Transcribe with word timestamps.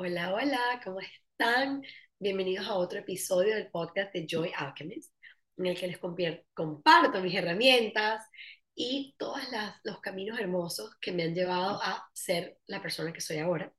Hola, 0.00 0.32
hola, 0.32 0.80
¿cómo 0.84 1.00
están? 1.00 1.82
Bienvenidos 2.20 2.66
a 2.68 2.74
otro 2.74 3.00
episodio 3.00 3.54
del 3.56 3.68
podcast 3.68 4.12
de 4.14 4.26
Joy 4.28 4.52
Alchemist, 4.56 5.12
en 5.56 5.66
el 5.66 5.76
que 5.78 5.88
les 5.88 5.98
comparto 6.54 7.20
mis 7.20 7.34
herramientas 7.34 8.24
y 8.76 9.14
todos 9.18 9.40
los 9.82 10.00
caminos 10.00 10.38
hermosos 10.38 10.94
que 11.00 11.10
me 11.12 11.24
han 11.24 11.34
llevado 11.34 11.82
a 11.82 12.08
ser 12.12 12.58
la 12.66 12.80
persona 12.80 13.12
que 13.12 13.20
soy 13.20 13.38
ahora. 13.38 13.72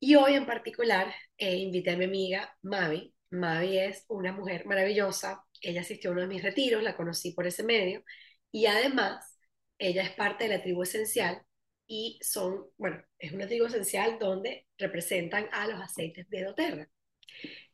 Y 0.00 0.16
hoy 0.16 0.34
en 0.34 0.46
particular 0.46 1.14
eh, 1.36 1.56
invité 1.56 1.90
a 1.92 1.96
mi 1.96 2.04
amiga 2.06 2.56
Mavi. 2.62 3.14
Mavi 3.30 3.78
es 3.78 4.04
una 4.08 4.32
mujer 4.32 4.66
maravillosa. 4.66 5.44
Ella 5.60 5.82
asistió 5.82 6.10
a 6.10 6.12
uno 6.14 6.22
de 6.22 6.28
mis 6.28 6.42
retiros, 6.42 6.82
la 6.82 6.96
conocí 6.96 7.32
por 7.32 7.46
ese 7.46 7.62
medio. 7.62 8.02
Y 8.50 8.66
además, 8.66 9.38
ella 9.78 10.02
es 10.02 10.10
parte 10.12 10.44
de 10.44 10.56
la 10.56 10.62
tribu 10.62 10.82
esencial 10.82 11.42
y 11.88 12.18
son, 12.22 12.66
bueno, 12.76 13.02
es 13.18 13.32
una 13.32 13.48
tribu 13.48 13.66
esencial 13.66 14.18
donde 14.20 14.66
representan 14.76 15.48
a 15.52 15.66
los 15.66 15.80
aceites 15.80 16.28
de 16.28 16.44
doTERRA, 16.44 16.90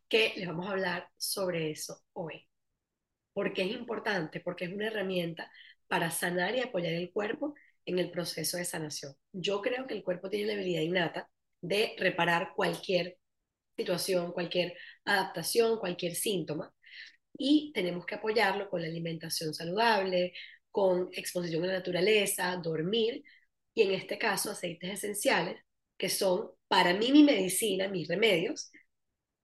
que 0.08 0.32
les 0.36 0.46
vamos 0.46 0.66
a 0.66 0.70
hablar 0.70 1.08
sobre 1.16 1.70
eso 1.72 2.00
hoy. 2.12 2.46
¿Por 3.32 3.52
qué 3.52 3.62
es 3.62 3.72
importante? 3.72 4.40
Porque 4.40 4.66
es 4.66 4.72
una 4.72 4.86
herramienta 4.86 5.50
para 5.88 6.10
sanar 6.10 6.54
y 6.54 6.60
apoyar 6.60 6.92
el 6.92 7.12
cuerpo 7.12 7.54
en 7.84 7.98
el 7.98 8.10
proceso 8.10 8.56
de 8.56 8.64
sanación. 8.64 9.14
Yo 9.32 9.60
creo 9.60 9.86
que 9.86 9.94
el 9.94 10.04
cuerpo 10.04 10.30
tiene 10.30 10.46
la 10.46 10.54
habilidad 10.54 10.82
innata 10.82 11.30
de 11.60 11.94
reparar 11.98 12.52
cualquier 12.54 13.18
situación, 13.76 14.32
cualquier 14.32 14.74
adaptación, 15.04 15.78
cualquier 15.80 16.14
síntoma, 16.14 16.72
y 17.36 17.72
tenemos 17.74 18.06
que 18.06 18.14
apoyarlo 18.14 18.70
con 18.70 18.80
la 18.80 18.86
alimentación 18.86 19.52
saludable, 19.54 20.32
con 20.70 21.08
exposición 21.12 21.64
a 21.64 21.66
la 21.68 21.72
naturaleza, 21.74 22.56
dormir, 22.62 23.24
y 23.74 23.82
en 23.82 23.92
este 23.92 24.18
caso 24.18 24.50
aceites 24.50 24.90
esenciales, 24.90 25.60
que 25.96 26.08
son 26.08 26.50
para 26.68 26.94
mí 26.94 27.12
mi 27.12 27.22
medicina, 27.22 27.88
mis 27.88 28.08
remedios, 28.08 28.70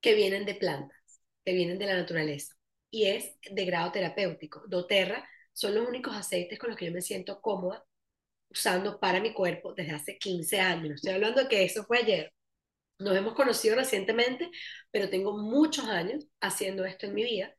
que 0.01 0.15
vienen 0.15 0.45
de 0.47 0.55
plantas, 0.55 0.99
que 1.45 1.53
vienen 1.53 1.79
de 1.79 1.87
la 1.87 1.97
naturaleza. 1.97 2.55
Y 2.91 3.07
es 3.07 3.37
de 3.51 3.65
grado 3.65 3.93
terapéutico. 3.93 4.63
doTERRA 4.69 5.29
son 5.53 5.75
los 5.75 5.89
únicos 5.89 6.17
aceites 6.17 6.59
con 6.59 6.71
los 6.71 6.79
que 6.79 6.87
yo 6.87 6.93
me 6.93 7.03
siento 7.03 7.41
cómoda 7.41 7.85
usando 8.51 8.99
para 9.01 9.21
mi 9.21 9.33
cuerpo 9.33 9.75
desde 9.75 9.93
hace 9.93 10.19
15 10.19 10.61
años. 10.61 10.97
Estoy 10.97 11.13
hablando 11.13 11.49
que 11.49 11.65
eso 11.65 11.85
fue 11.85 11.99
ayer. 11.99 12.33
Nos 12.99 13.17
hemos 13.17 13.35
conocido 13.35 13.77
recientemente, 13.77 14.51
pero 14.91 15.09
tengo 15.11 15.37
muchos 15.39 15.87
años 15.87 16.27
haciendo 16.41 16.85
esto 16.85 17.07
en 17.07 17.15
mi 17.15 17.25
vida. 17.25 17.55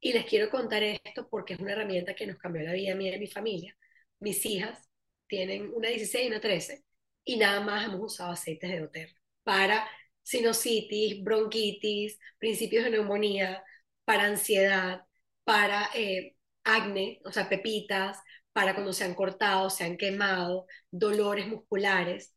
Y 0.00 0.12
les 0.12 0.26
quiero 0.26 0.50
contar 0.50 0.82
esto 0.82 1.28
porque 1.30 1.54
es 1.54 1.60
una 1.60 1.72
herramienta 1.72 2.14
que 2.14 2.26
nos 2.26 2.38
cambió 2.38 2.62
la 2.62 2.72
vida 2.72 2.92
a 2.92 2.96
mí 2.96 3.08
y 3.08 3.14
a 3.14 3.18
mi 3.18 3.28
familia. 3.28 3.76
Mis 4.20 4.44
hijas 4.46 4.88
tienen 5.32 5.72
una 5.74 5.88
16 5.88 6.24
y 6.26 6.28
una 6.28 6.40
13, 6.42 6.84
y 7.24 7.36
nada 7.38 7.60
más 7.60 7.86
hemos 7.86 8.00
usado 8.02 8.32
aceites 8.32 8.70
de 8.70 8.80
doTERRA 8.80 9.14
para 9.42 9.88
sinusitis, 10.22 11.22
bronquitis, 11.24 12.18
principios 12.38 12.84
de 12.84 12.90
neumonía, 12.90 13.64
para 14.04 14.24
ansiedad, 14.24 15.06
para 15.44 15.88
eh, 15.94 16.36
acné, 16.64 17.20
o 17.24 17.32
sea, 17.32 17.48
pepitas, 17.48 18.18
para 18.52 18.74
cuando 18.74 18.92
se 18.92 19.04
han 19.04 19.14
cortado, 19.14 19.70
se 19.70 19.84
han 19.84 19.96
quemado, 19.96 20.66
dolores 20.90 21.48
musculares, 21.48 22.34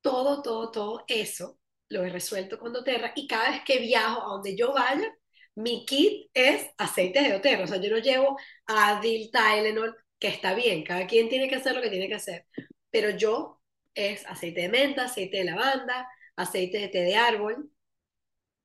todo, 0.00 0.40
todo, 0.40 0.70
todo 0.70 1.04
eso 1.06 1.58
lo 1.90 2.02
he 2.04 2.08
resuelto 2.08 2.58
con 2.58 2.72
doTERRA 2.72 3.12
y 3.14 3.26
cada 3.28 3.50
vez 3.50 3.60
que 3.66 3.78
viajo 3.78 4.22
a 4.22 4.28
donde 4.36 4.56
yo 4.56 4.72
vaya, 4.72 5.14
mi 5.54 5.84
kit 5.84 6.30
es 6.32 6.66
aceite 6.78 7.20
de 7.22 7.32
doTERRA, 7.32 7.64
o 7.64 7.66
sea, 7.66 7.78
yo 7.78 7.90
no 7.90 7.98
llevo 7.98 8.38
Adil, 8.66 9.30
Tylenol, 9.30 9.94
que 10.18 10.28
está 10.28 10.54
bien, 10.54 10.82
cada 10.84 11.06
quien 11.06 11.28
tiene 11.28 11.48
que 11.48 11.56
hacer 11.56 11.74
lo 11.74 11.82
que 11.82 11.90
tiene 11.90 12.08
que 12.08 12.14
hacer, 12.14 12.46
pero 12.90 13.10
yo 13.10 13.60
es 13.94 14.26
aceite 14.26 14.62
de 14.62 14.68
menta, 14.68 15.04
aceite 15.04 15.38
de 15.38 15.44
lavanda, 15.44 16.08
aceite 16.36 16.78
de 16.78 16.88
té 16.88 17.02
de 17.02 17.16
árbol, 17.16 17.70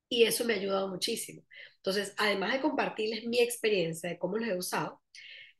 y 0.08 0.24
eso 0.24 0.44
me 0.44 0.54
ha 0.54 0.56
ayudado 0.56 0.88
muchísimo. 0.88 1.42
Entonces, 1.76 2.14
además 2.18 2.52
de 2.52 2.60
compartirles 2.60 3.24
mi 3.26 3.40
experiencia 3.40 4.08
de 4.08 4.18
cómo 4.18 4.36
los 4.38 4.48
he 4.48 4.56
usado, 4.56 5.02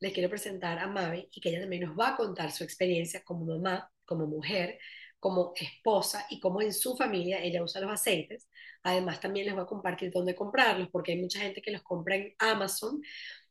les 0.00 0.12
quiero 0.12 0.28
presentar 0.28 0.78
a 0.78 0.86
Mavi 0.86 1.28
y 1.32 1.40
que 1.40 1.48
ella 1.50 1.60
también 1.60 1.82
nos 1.84 1.98
va 1.98 2.10
a 2.10 2.16
contar 2.16 2.52
su 2.52 2.64
experiencia 2.64 3.22
como 3.24 3.44
mamá, 3.46 3.90
como 4.04 4.26
mujer, 4.26 4.78
como 5.18 5.54
esposa 5.56 6.26
y 6.30 6.40
cómo 6.40 6.60
en 6.60 6.72
su 6.74 6.96
familia 6.96 7.42
ella 7.42 7.62
usa 7.62 7.80
los 7.80 7.90
aceites. 7.90 8.48
Además, 8.82 9.20
también 9.20 9.46
les 9.46 9.54
voy 9.54 9.64
a 9.64 9.66
compartir 9.66 10.10
dónde 10.12 10.34
comprarlos, 10.34 10.88
porque 10.90 11.12
hay 11.12 11.20
mucha 11.20 11.40
gente 11.40 11.62
que 11.62 11.70
los 11.70 11.82
compra 11.82 12.16
en 12.16 12.34
Amazon 12.38 13.00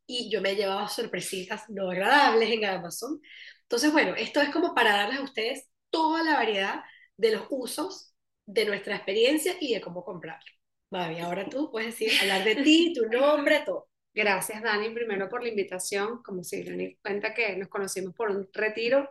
y 0.06 0.30
yo 0.30 0.41
me 0.41 0.52
he 0.52 0.56
llevado 0.56 0.88
sorpresitas 0.88 1.69
no 1.69 1.90
agradables 1.90 2.50
en 2.50 2.66
Amazon. 2.66 3.22
Entonces, 3.64 3.91
bueno, 3.91 4.16
esto 4.16 4.41
es 4.41 4.50
como 4.50 4.74
para 4.75 4.94
darles 4.94 5.19
a 5.19 5.24
ustedes 5.24 5.69
toda 5.90 6.24
la 6.24 6.36
variedad 6.36 6.84
de 7.18 7.31
los 7.31 7.47
usos 7.50 8.13
de 8.46 8.66
nuestra 8.66 8.96
experiencia 8.96 9.56
y 9.59 9.74
de 9.74 9.81
cómo 9.81 10.03
comprarlo. 10.03 10.52
Mavi, 10.92 11.19
ahora 11.19 11.50
tú 11.50 11.72
puedes 11.72 11.97
decir, 11.97 12.12
hablar 12.22 12.44
de 12.44 12.58
ti, 12.58 12.94
tu 12.94 13.06
nombre, 13.08 13.63
todo. 13.66 13.90
Gracias, 14.13 14.62
Dani, 14.62 14.90
primero 14.92 15.28
por 15.28 15.42
la 15.42 15.50
invitación. 15.50 16.22
Como 16.22 16.44
si 16.44 16.63
Dani 16.63 16.96
cuenta 16.97 17.34
que 17.34 17.56
nos 17.58 17.68
conocimos 17.69 18.13
por 18.13 18.30
un 18.30 18.47
retiro 18.53 19.09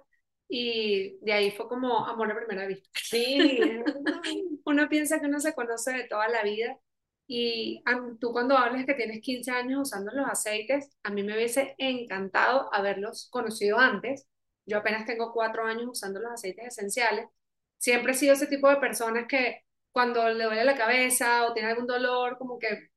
y 0.48 1.18
de 1.22 1.32
ahí 1.32 1.50
fue 1.50 1.66
como 1.68 2.06
amor 2.06 2.30
a 2.30 2.36
primera 2.36 2.66
vista. 2.66 2.88
Sí, 3.02 3.38
uno 4.64 4.88
piensa 4.88 5.18
que 5.18 5.26
uno 5.26 5.40
se 5.40 5.54
conoce 5.54 5.92
de 5.92 6.04
toda 6.04 6.28
la 6.28 6.42
vida 6.42 6.78
y 7.34 7.82
tú 8.20 8.32
cuando 8.32 8.58
hablas 8.58 8.84
que 8.84 8.94
tienes 8.94 9.20
15 9.22 9.50
años 9.50 9.80
usando 9.82 10.12
los 10.12 10.28
aceites, 10.28 10.90
a 11.02 11.10
mí 11.10 11.22
me 11.22 11.34
hubiese 11.34 11.74
encantado 11.78 12.68
haberlos 12.74 13.28
conocido 13.30 13.78
antes. 13.78 14.26
Yo 14.66 14.78
apenas 14.78 15.06
tengo 15.06 15.32
cuatro 15.32 15.64
años 15.64 15.86
usando 15.90 16.20
los 16.20 16.32
aceites 16.32 16.66
esenciales. 16.66 17.26
Siempre 17.78 18.12
he 18.12 18.14
sido 18.14 18.34
ese 18.34 18.46
tipo 18.48 18.68
de 18.68 18.76
personas 18.76 19.26
que 19.28 19.62
cuando 19.92 20.28
le 20.28 20.44
duele 20.44 20.64
la 20.64 20.76
cabeza 20.76 21.46
o 21.46 21.54
tiene 21.54 21.70
algún 21.70 21.86
dolor, 21.86 22.36
como 22.38 22.58
que 22.58 22.90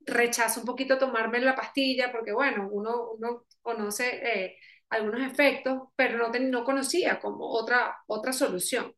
rechazo 0.00 0.60
un 0.60 0.66
poquito 0.66 0.98
tomarme 0.98 1.40
la 1.40 1.54
pastilla 1.56 2.10
porque, 2.12 2.32
bueno, 2.32 2.68
uno, 2.70 3.12
uno 3.12 3.44
conoce 3.62 4.46
eh, 4.46 4.56
algunos 4.90 5.20
efectos, 5.22 5.88
pero 5.96 6.18
no, 6.18 6.30
no 6.40 6.64
conocía 6.64 7.20
como 7.20 7.46
otra, 7.50 7.96
otra 8.06 8.32
solución. 8.32 8.94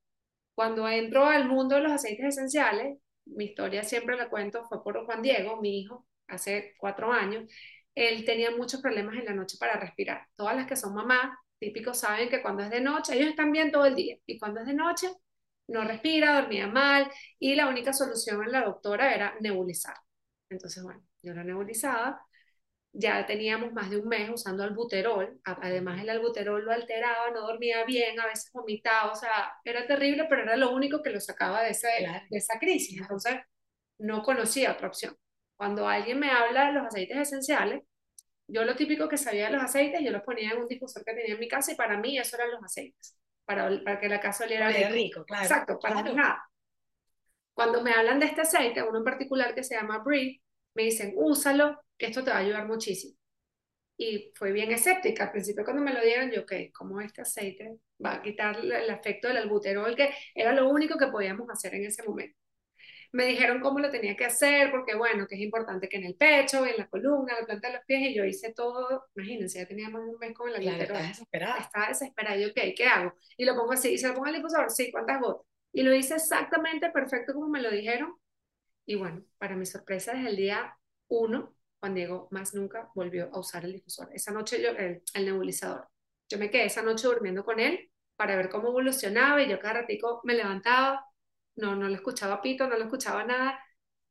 Cuando 0.54 0.88
entro 0.88 1.26
al 1.26 1.48
mundo 1.48 1.76
de 1.76 1.82
los 1.82 1.92
aceites 1.92 2.26
esenciales, 2.26 2.98
mi 3.26 3.46
historia 3.46 3.82
siempre 3.84 4.16
la 4.16 4.28
cuento, 4.28 4.64
fue 4.68 4.82
por 4.82 5.04
Juan 5.04 5.22
Diego, 5.22 5.60
mi 5.60 5.80
hijo, 5.80 6.06
hace 6.28 6.74
cuatro 6.78 7.12
años. 7.12 7.50
Él 7.94 8.24
tenía 8.24 8.50
muchos 8.50 8.80
problemas 8.80 9.16
en 9.16 9.24
la 9.26 9.34
noche 9.34 9.56
para 9.58 9.78
respirar. 9.78 10.26
Todas 10.36 10.56
las 10.56 10.66
que 10.66 10.76
son 10.76 10.94
mamás, 10.94 11.36
típicos, 11.58 11.98
saben 12.00 12.28
que 12.28 12.42
cuando 12.42 12.62
es 12.62 12.70
de 12.70 12.80
noche, 12.80 13.14
ellos 13.14 13.30
están 13.30 13.52
bien 13.52 13.70
todo 13.70 13.86
el 13.86 13.94
día, 13.94 14.16
y 14.26 14.38
cuando 14.38 14.60
es 14.60 14.66
de 14.66 14.74
noche, 14.74 15.08
no 15.68 15.84
respira, 15.84 16.40
dormía 16.40 16.66
mal, 16.66 17.10
y 17.38 17.54
la 17.54 17.68
única 17.68 17.92
solución 17.92 18.42
en 18.44 18.52
la 18.52 18.64
doctora 18.64 19.14
era 19.14 19.34
nebulizar. 19.40 19.96
Entonces, 20.50 20.82
bueno, 20.82 21.02
yo 21.22 21.34
lo 21.34 21.44
nebulizaba, 21.44 22.20
ya 22.96 23.26
teníamos 23.26 23.72
más 23.72 23.90
de 23.90 23.96
un 23.98 24.08
mes 24.08 24.30
usando 24.30 24.62
albuterol, 24.62 25.40
además 25.44 26.00
el 26.00 26.08
albuterol 26.08 26.64
lo 26.64 26.70
alteraba, 26.70 27.30
no 27.32 27.40
dormía 27.40 27.84
bien, 27.84 28.18
a 28.20 28.26
veces 28.26 28.50
vomitaba, 28.52 29.10
o 29.10 29.16
sea, 29.16 29.52
era 29.64 29.84
terrible, 29.86 30.26
pero 30.28 30.42
era 30.42 30.56
lo 30.56 30.72
único 30.72 31.02
que 31.02 31.10
lo 31.10 31.20
sacaba 31.20 31.62
de, 31.64 31.70
esa, 31.70 31.88
de 31.88 32.38
esa 32.38 32.58
crisis, 32.60 33.00
entonces 33.00 33.34
no 33.98 34.22
conocía 34.22 34.72
otra 34.72 34.86
opción. 34.86 35.16
Cuando 35.56 35.88
alguien 35.88 36.20
me 36.20 36.30
habla 36.30 36.66
de 36.66 36.72
los 36.72 36.86
aceites 36.86 37.18
esenciales, 37.18 37.82
yo 38.46 38.64
lo 38.64 38.76
típico 38.76 39.08
que 39.08 39.16
sabía 39.16 39.46
de 39.46 39.54
los 39.54 39.62
aceites, 39.64 40.00
yo 40.00 40.12
los 40.12 40.22
ponía 40.22 40.52
en 40.52 40.58
un 40.58 40.68
difusor 40.68 41.04
que 41.04 41.14
tenía 41.14 41.34
en 41.34 41.40
mi 41.40 41.48
casa 41.48 41.72
y 41.72 41.76
para 41.76 41.98
mí 41.98 42.16
eso 42.16 42.36
eran 42.36 42.52
los 42.52 42.62
aceites, 42.62 43.18
para, 43.44 43.68
para 43.82 43.98
que 43.98 44.08
la 44.08 44.20
casa 44.20 44.44
oliera 44.44 44.68
rico. 44.68 44.92
rico 44.92 45.24
claro. 45.24 45.42
Exacto, 45.42 45.78
para 45.80 46.00
nada. 46.02 46.48
Cuando 47.54 47.82
me 47.82 47.92
hablan 47.92 48.20
de 48.20 48.26
este 48.26 48.42
aceite, 48.42 48.82
uno 48.84 48.98
en 48.98 49.04
particular 49.04 49.54
que 49.54 49.64
se 49.64 49.74
llama 49.74 49.98
Breathe, 49.98 50.40
me 50.74 50.84
dicen, 50.84 51.14
úsalo, 51.16 51.83
esto 51.98 52.24
te 52.24 52.30
va 52.30 52.36
a 52.36 52.40
ayudar 52.40 52.66
muchísimo. 52.66 53.16
Y 53.96 54.32
fue 54.34 54.52
bien 54.52 54.72
escéptica. 54.72 55.24
Al 55.24 55.32
principio 55.32 55.64
cuando 55.64 55.82
me 55.82 55.92
lo 55.92 56.00
dieron, 56.00 56.30
yo, 56.30 56.42
ok, 56.42 56.52
¿cómo 56.72 57.00
este 57.00 57.22
aceite 57.22 57.78
va 58.04 58.14
a 58.14 58.22
quitar 58.22 58.58
el 58.58 58.90
efecto 58.90 59.28
del 59.28 59.36
albuterol? 59.38 59.94
Que 59.94 60.10
era 60.34 60.52
lo 60.52 60.68
único 60.68 60.98
que 60.98 61.06
podíamos 61.08 61.48
hacer 61.50 61.74
en 61.74 61.84
ese 61.84 62.02
momento. 62.02 62.36
Me 63.12 63.26
dijeron 63.26 63.60
cómo 63.60 63.78
lo 63.78 63.92
tenía 63.92 64.16
que 64.16 64.24
hacer, 64.24 64.72
porque 64.72 64.96
bueno, 64.96 65.28
que 65.28 65.36
es 65.36 65.40
importante 65.40 65.88
que 65.88 65.98
en 65.98 66.04
el 66.04 66.16
pecho, 66.16 66.66
en 66.66 66.76
la 66.76 66.88
columna, 66.88 67.34
en 67.34 67.40
la 67.42 67.46
planta 67.46 67.68
de 67.68 67.74
los 67.74 67.84
pies, 67.84 68.00
y 68.10 68.14
yo 68.14 68.24
hice 68.24 68.52
todo, 68.52 69.04
imagínense, 69.14 69.60
ya 69.60 69.68
teníamos 69.68 70.02
un 70.02 70.18
mes 70.18 70.34
con 70.34 70.48
el 70.48 70.56
albuterol. 70.56 70.82
Estaba 70.82 71.06
desesperada. 71.06 71.58
Estaba 71.58 71.88
desesperada, 71.88 72.36
yo, 72.36 72.48
ok, 72.48 72.60
¿qué 72.76 72.86
hago? 72.86 73.14
Y 73.36 73.44
lo 73.44 73.54
pongo 73.54 73.70
así, 73.72 73.90
y 73.90 73.98
se 73.98 74.08
lo 74.08 74.14
pongo 74.14 74.26
al 74.26 74.32
liposador, 74.32 74.68
sí, 74.68 74.90
¿cuántas 74.90 75.20
gotas? 75.20 75.46
Y 75.72 75.84
lo 75.84 75.94
hice 75.94 76.16
exactamente 76.16 76.90
perfecto 76.90 77.34
como 77.34 77.48
me 77.48 77.62
lo 77.62 77.70
dijeron. 77.70 78.16
Y 78.84 78.96
bueno, 78.96 79.24
para 79.38 79.54
mi 79.54 79.64
sorpresa, 79.64 80.12
desde 80.12 80.30
el 80.30 80.36
día 80.36 80.76
uno, 81.06 81.53
Juan 81.84 81.94
Diego 81.94 82.28
más 82.30 82.54
nunca 82.54 82.90
volvió 82.94 83.28
a 83.30 83.38
usar 83.38 83.66
el 83.66 83.74
difusor. 83.74 84.08
Esa 84.14 84.32
noche 84.32 84.58
yo, 84.62 84.70
el, 84.70 85.02
nebulizador. 85.14 85.86
Yo 86.30 86.38
me 86.38 86.50
quedé 86.50 86.64
esa 86.64 86.80
noche 86.80 87.06
durmiendo 87.06 87.44
con 87.44 87.60
él 87.60 87.90
para 88.16 88.36
ver 88.36 88.48
cómo 88.48 88.68
evolucionaba 88.68 89.42
y 89.42 89.50
yo 89.50 89.60
cada 89.60 89.82
ratico 89.82 90.22
me 90.24 90.32
levantaba, 90.32 91.04
no, 91.56 91.76
no 91.76 91.86
le 91.86 91.96
escuchaba 91.96 92.40
pito, 92.40 92.66
no 92.66 92.78
le 92.78 92.84
escuchaba 92.84 93.24
nada. 93.24 93.62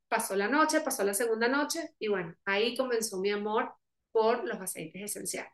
Pasó 0.06 0.36
la 0.36 0.46
noche, 0.46 0.82
pasó 0.82 1.02
la 1.02 1.14
segunda 1.14 1.48
noche 1.48 1.96
y 1.98 2.06
bueno, 2.06 2.36
ahí 2.44 2.76
comenzó 2.76 3.18
mi 3.18 3.32
amor 3.32 3.74
por 4.12 4.44
los 4.44 4.60
aceites 4.60 5.02
esenciales. 5.02 5.52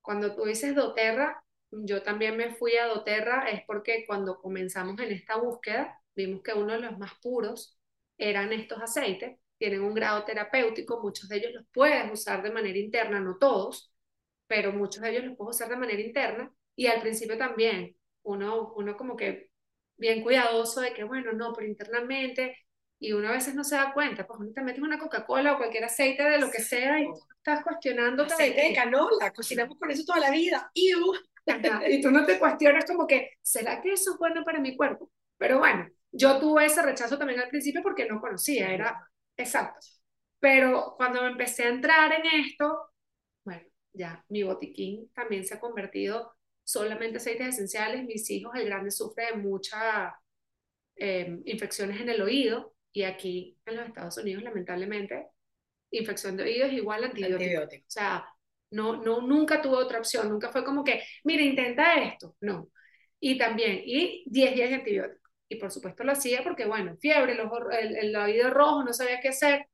Cuando 0.00 0.32
tú 0.36 0.44
dices 0.44 0.76
doTERRA, 0.76 1.42
yo 1.72 2.04
también 2.04 2.36
me 2.36 2.54
fui 2.54 2.76
a 2.76 2.86
doTERRA, 2.86 3.48
es 3.48 3.64
porque 3.66 4.04
cuando 4.06 4.38
comenzamos 4.38 5.00
en 5.00 5.10
esta 5.10 5.38
búsqueda, 5.38 6.00
vimos 6.14 6.42
que 6.44 6.52
uno 6.52 6.74
de 6.74 6.78
los 6.78 6.96
más 6.98 7.14
puros 7.20 7.76
eran 8.16 8.52
estos 8.52 8.80
aceites, 8.80 9.40
tienen 9.58 9.82
un 9.82 9.94
grado 9.94 10.24
terapéutico, 10.24 11.00
muchos 11.00 11.28
de 11.28 11.36
ellos 11.38 11.52
los 11.54 11.66
puedes 11.72 12.10
usar 12.12 12.42
de 12.42 12.50
manera 12.50 12.78
interna, 12.78 13.20
no 13.20 13.36
todos, 13.38 13.92
pero 14.46 14.72
muchos 14.72 15.02
de 15.02 15.10
ellos 15.10 15.24
los 15.24 15.36
puedes 15.36 15.56
usar 15.56 15.68
de 15.68 15.76
manera 15.76 16.00
interna 16.00 16.52
y 16.74 16.86
al 16.86 17.00
principio 17.00 17.38
también 17.38 17.96
uno, 18.22 18.72
uno 18.76 18.96
como 18.96 19.16
que 19.16 19.50
bien 19.96 20.22
cuidadoso 20.22 20.80
de 20.80 20.92
que, 20.92 21.04
bueno, 21.04 21.32
no, 21.32 21.52
pero 21.54 21.66
internamente, 21.66 22.56
y 22.98 23.12
uno 23.12 23.28
a 23.28 23.32
veces 23.32 23.54
no 23.54 23.64
se 23.64 23.76
da 23.76 23.92
cuenta, 23.92 24.26
pues 24.26 24.40
uno 24.40 24.52
te 24.54 24.62
metes 24.62 24.82
una 24.82 24.98
Coca-Cola 24.98 25.54
o 25.54 25.58
cualquier 25.58 25.84
aceite 25.84 26.22
de 26.22 26.38
lo 26.38 26.50
que 26.50 26.62
sea 26.62 27.00
y 27.00 27.04
tú 27.04 27.20
estás 27.36 27.62
cuestionando. 27.62 28.24
Aceite 28.24 28.62
de 28.62 28.74
canola, 28.74 29.32
cocinamos 29.34 29.78
con 29.78 29.90
eso 29.90 30.04
toda 30.04 30.20
la 30.20 30.30
vida. 30.30 30.70
y 30.74 30.92
y 31.88 32.00
tú 32.00 32.10
no 32.10 32.24
te 32.24 32.38
cuestionas 32.38 32.84
como 32.86 33.06
que, 33.06 33.32
¿será 33.42 33.80
que 33.80 33.92
eso 33.92 34.12
es 34.12 34.18
bueno 34.18 34.44
para 34.44 34.58
mi 34.60 34.76
cuerpo? 34.76 35.10
Pero 35.36 35.58
bueno, 35.58 35.86
yo 36.10 36.40
tuve 36.40 36.66
ese 36.66 36.82
rechazo 36.82 37.18
también 37.18 37.40
al 37.40 37.48
principio 37.48 37.82
porque 37.82 38.08
no 38.08 38.20
conocía, 38.20 38.72
era 38.72 39.08
exacto. 39.36 39.86
Pero 40.40 40.94
cuando 40.96 41.26
empecé 41.26 41.64
a 41.64 41.68
entrar 41.70 42.12
en 42.12 42.44
esto, 42.44 42.90
bueno, 43.44 43.62
ya 43.92 44.24
mi 44.28 44.42
botiquín 44.42 45.10
también 45.14 45.44
se 45.44 45.54
ha 45.54 45.60
convertido 45.60 46.32
solamente 46.62 47.18
aceites 47.18 47.48
esenciales. 47.48 48.04
Mis 48.04 48.28
hijos, 48.30 48.54
el 48.56 48.66
grande 48.66 48.90
sufre 48.90 49.26
de 49.26 49.38
muchas 49.38 50.12
em, 50.96 51.42
infecciones 51.46 52.00
en 52.00 52.08
el 52.10 52.22
oído 52.22 52.74
y 52.92 53.02
aquí 53.02 53.58
en 53.66 53.76
los 53.76 53.86
Estados 53.86 54.16
Unidos, 54.18 54.42
lamentablemente, 54.42 55.26
infección 55.90 56.36
de 56.36 56.44
oído 56.44 56.66
es 56.66 56.72
igual 56.72 57.04
a 57.04 57.06
antibiótico. 57.08 57.62
O 57.62 57.68
sea, 57.86 58.26
no, 58.70 59.02
no, 59.02 59.20
nunca 59.20 59.62
tuve 59.62 59.76
otra 59.76 59.98
opción, 59.98 60.28
nunca 60.28 60.50
fue 60.50 60.64
como 60.64 60.84
que, 60.84 61.02
mira, 61.24 61.42
intenta 61.42 62.02
esto, 62.02 62.36
no. 62.40 62.70
Y 63.20 63.38
también, 63.38 63.82
y 63.84 64.24
10 64.26 64.54
días 64.54 64.70
de 64.70 64.74
antibiótico. 64.76 65.25
Y 65.48 65.56
por 65.56 65.70
supuesto 65.70 66.04
lo 66.04 66.12
hacía 66.12 66.42
porque, 66.42 66.66
bueno, 66.66 66.96
fiebre, 66.98 67.32
el, 67.32 67.40
ojo, 67.40 67.70
el, 67.70 67.96
el 67.96 68.16
oído 68.16 68.50
rojo, 68.50 68.82
no 68.84 68.92
sabía 68.92 69.20
qué 69.20 69.28
hacer. 69.28 69.66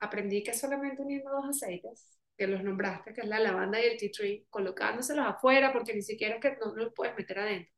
Aprendí 0.00 0.42
que 0.42 0.54
solamente 0.54 1.02
uniendo 1.02 1.30
dos 1.30 1.44
aceites, 1.50 2.18
que 2.36 2.46
los 2.46 2.62
nombraste, 2.64 3.12
que 3.14 3.22
es 3.22 3.26
la 3.28 3.40
lavanda 3.40 3.80
y 3.80 3.86
el 3.86 3.98
tea 3.98 4.10
tree, 4.12 4.46
colocándoselos 4.50 5.26
afuera 5.26 5.72
porque 5.72 5.94
ni 5.94 6.02
siquiera 6.02 6.36
es 6.36 6.40
que 6.40 6.56
no, 6.60 6.68
no 6.74 6.84
los 6.84 6.94
puedes 6.94 7.16
meter 7.16 7.38
adentro. 7.40 7.72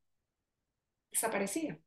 Desaparecía. 1.11 1.79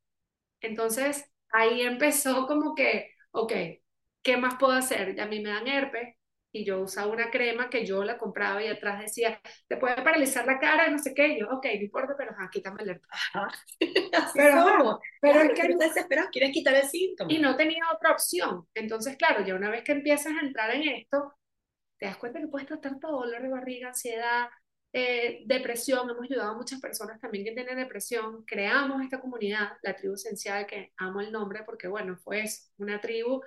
Entonces, 0.62 1.26
ahí 1.52 1.82
empezó 1.84 2.48
como 2.48 2.76
que, 2.76 3.12
ok, 3.32 3.54
¿qué 4.24 4.38
más 4.38 4.56
puedo 4.60 4.74
hacer? 4.74 5.16
Ya 5.16 5.26
a 5.26 5.28
mí 5.28 5.42
me 5.42 5.50
dan 5.52 5.68
herpes, 5.68 6.16
y 6.54 6.64
yo 6.64 6.82
usaba 6.82 7.12
una 7.12 7.32
crema 7.32 7.70
que 7.70 7.84
yo 7.84 8.04
la 8.04 8.18
compraba 8.18 8.64
y 8.64 8.68
atrás 8.68 9.02
decía, 9.02 9.42
te 9.68 9.76
puede 9.76 9.96
paralizar 9.96 10.46
la 10.46 10.60
cara, 10.60 10.88
no 10.90 11.00
sé 11.00 11.14
qué, 11.14 11.30
y 11.30 11.40
yo, 11.40 11.50
ok, 11.50 11.66
no 11.66 11.82
importa, 11.82 12.14
pero 12.16 12.32
ajá, 12.32 12.50
quítame 12.52 12.84
el 12.84 13.02
pero, 14.36 15.00
pero 15.22 15.40
es 15.42 15.60
que 15.60 15.70
no 15.70 15.78
desesperado, 15.80 16.30
quieres 16.32 16.52
quitar 16.52 16.76
el 16.76 16.88
síntoma. 16.88 17.34
Y 17.34 17.40
no 17.40 17.58
tenía 17.58 17.84
otra 17.94 18.12
opción. 18.12 18.68
Entonces, 18.76 19.18
claro, 19.18 19.44
ya 19.44 19.56
una 19.56 19.72
vez 19.72 19.84
que 19.84 19.94
empiezas 19.94 20.34
a 20.38 20.46
entrar 20.46 20.70
en 20.76 20.84
esto, 20.84 21.34
te 21.98 22.06
das 22.06 22.18
cuenta 22.18 22.40
que 22.40 22.48
puedes 22.48 22.68
tratar 22.68 23.00
todo, 23.00 23.22
dolor 23.22 23.42
de 23.42 23.50
barriga, 23.50 23.88
ansiedad, 23.88 24.48
eh, 24.94 25.42
depresión. 25.48 26.08
Hemos 26.08 26.26
ayudado 26.30 26.52
a 26.52 26.58
muchas 26.58 26.80
personas 26.80 27.20
también 27.20 27.46
que 27.46 27.54
tienen 27.54 27.78
depresión. 27.78 28.46
Creamos 28.46 29.02
esta 29.02 29.20
comunidad, 29.20 29.72
la 29.82 29.96
tribu 29.96 30.14
esencial, 30.14 30.68
que 30.68 30.94
amo 30.98 31.20
el 31.20 31.32
nombre 31.32 31.64
porque, 31.66 31.88
bueno, 31.88 32.16
fue 32.18 32.42
eso, 32.42 32.70
una 32.78 33.02
tribu 33.02 33.42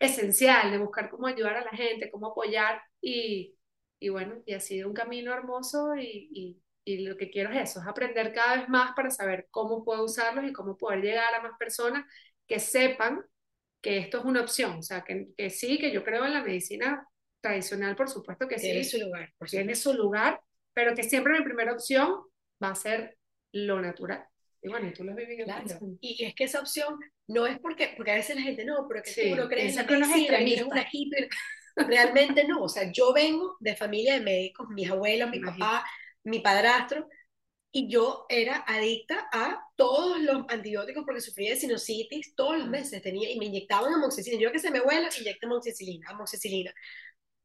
esencial 0.00 0.70
de 0.70 0.78
buscar 0.78 1.10
cómo 1.10 1.26
ayudar 1.26 1.56
a 1.56 1.64
la 1.64 1.70
gente, 1.70 2.10
cómo 2.10 2.28
apoyar 2.28 2.80
y, 3.00 3.56
y 3.98 4.08
bueno, 4.08 4.42
y 4.46 4.54
ha 4.54 4.60
sido 4.60 4.88
un 4.88 4.94
camino 4.94 5.32
hermoso 5.32 5.94
y, 5.96 6.28
y, 6.32 6.62
y, 6.84 7.06
lo 7.06 7.16
que 7.16 7.30
quiero 7.30 7.50
es 7.50 7.70
eso, 7.70 7.80
es 7.80 7.86
aprender 7.86 8.32
cada 8.32 8.56
vez 8.56 8.68
más 8.68 8.92
para 8.94 9.10
saber 9.10 9.46
cómo 9.50 9.84
puedo 9.84 10.04
usarlos 10.04 10.44
y 10.44 10.52
cómo 10.52 10.76
poder 10.76 11.00
llegar 11.02 11.34
a 11.34 11.42
más 11.42 11.58
personas 11.58 12.04
que 12.46 12.60
sepan 12.60 13.24
que 13.80 13.98
esto 13.98 14.18
es 14.18 14.24
una 14.24 14.40
opción, 14.40 14.78
o 14.78 14.82
sea, 14.82 15.04
que, 15.04 15.28
que 15.36 15.50
sí, 15.50 15.78
que 15.78 15.92
yo 15.92 16.04
creo 16.04 16.24
en 16.24 16.32
la 16.32 16.42
medicina 16.42 17.06
tradicional, 17.40 17.94
por 17.96 18.08
supuesto 18.08 18.48
que 18.48 18.56
tiene 18.56 18.82
sí. 18.82 18.98
Su 18.98 19.04
lugar, 19.04 19.32
tiene 19.50 19.74
su 19.74 19.92
lugar, 19.92 20.40
pero 20.72 20.94
que 20.94 21.02
siempre 21.02 21.38
mi 21.38 21.44
primera 21.44 21.72
opción 21.72 22.22
va 22.62 22.70
a 22.70 22.74
ser 22.74 23.18
lo 23.52 23.80
natural. 23.80 24.26
Y 24.64 24.68
bueno, 24.70 24.90
tú 24.96 25.04
lo 25.04 25.10
has 25.10 25.16
vivido. 25.18 25.44
Claro. 25.44 25.78
Y 26.00 26.24
es 26.24 26.34
que 26.34 26.44
esa 26.44 26.60
opción 26.60 26.98
no 27.28 27.46
es 27.46 27.58
porque, 27.58 27.92
porque 27.98 28.12
a 28.12 28.14
veces 28.14 28.34
la 28.34 28.42
gente 28.42 28.64
no, 28.64 28.88
pero 28.88 29.02
que 29.02 29.10
sí, 29.10 29.28
tú 29.28 29.36
no 29.36 29.46
crees 29.46 29.76
en 29.76 29.86
la 29.86 29.98
medicina, 29.98 30.38
eres 30.38 30.62
una 30.62 30.86
hippie. 30.90 31.28
Realmente 31.76 32.44
no, 32.48 32.62
o 32.62 32.68
sea, 32.68 32.90
yo 32.90 33.12
vengo 33.12 33.58
de 33.60 33.76
familia 33.76 34.14
de 34.14 34.20
médicos, 34.20 34.66
mis 34.70 34.90
abuelos, 34.90 35.28
mi 35.28 35.40
papá, 35.40 35.84
mi 36.22 36.40
padrastro, 36.40 37.06
y 37.70 37.90
yo 37.90 38.24
era 38.30 38.64
adicta 38.66 39.28
a 39.30 39.60
todos 39.76 40.18
los 40.20 40.46
antibióticos 40.48 41.04
porque 41.04 41.20
sufría 41.20 41.50
de 41.50 41.56
sinusitis 41.56 42.34
todos 42.34 42.56
los 42.56 42.68
meses 42.68 43.02
tenía 43.02 43.30
y 43.30 43.38
me 43.38 43.46
inyectaban 43.46 43.92
amoxicilina. 43.92 44.44
Yo 44.44 44.52
que 44.52 44.60
se 44.60 44.70
me 44.70 44.80
vuela, 44.80 45.10
inyecto 45.20 45.46
amoxicilina, 45.46 46.08
amoxicilina. 46.08 46.72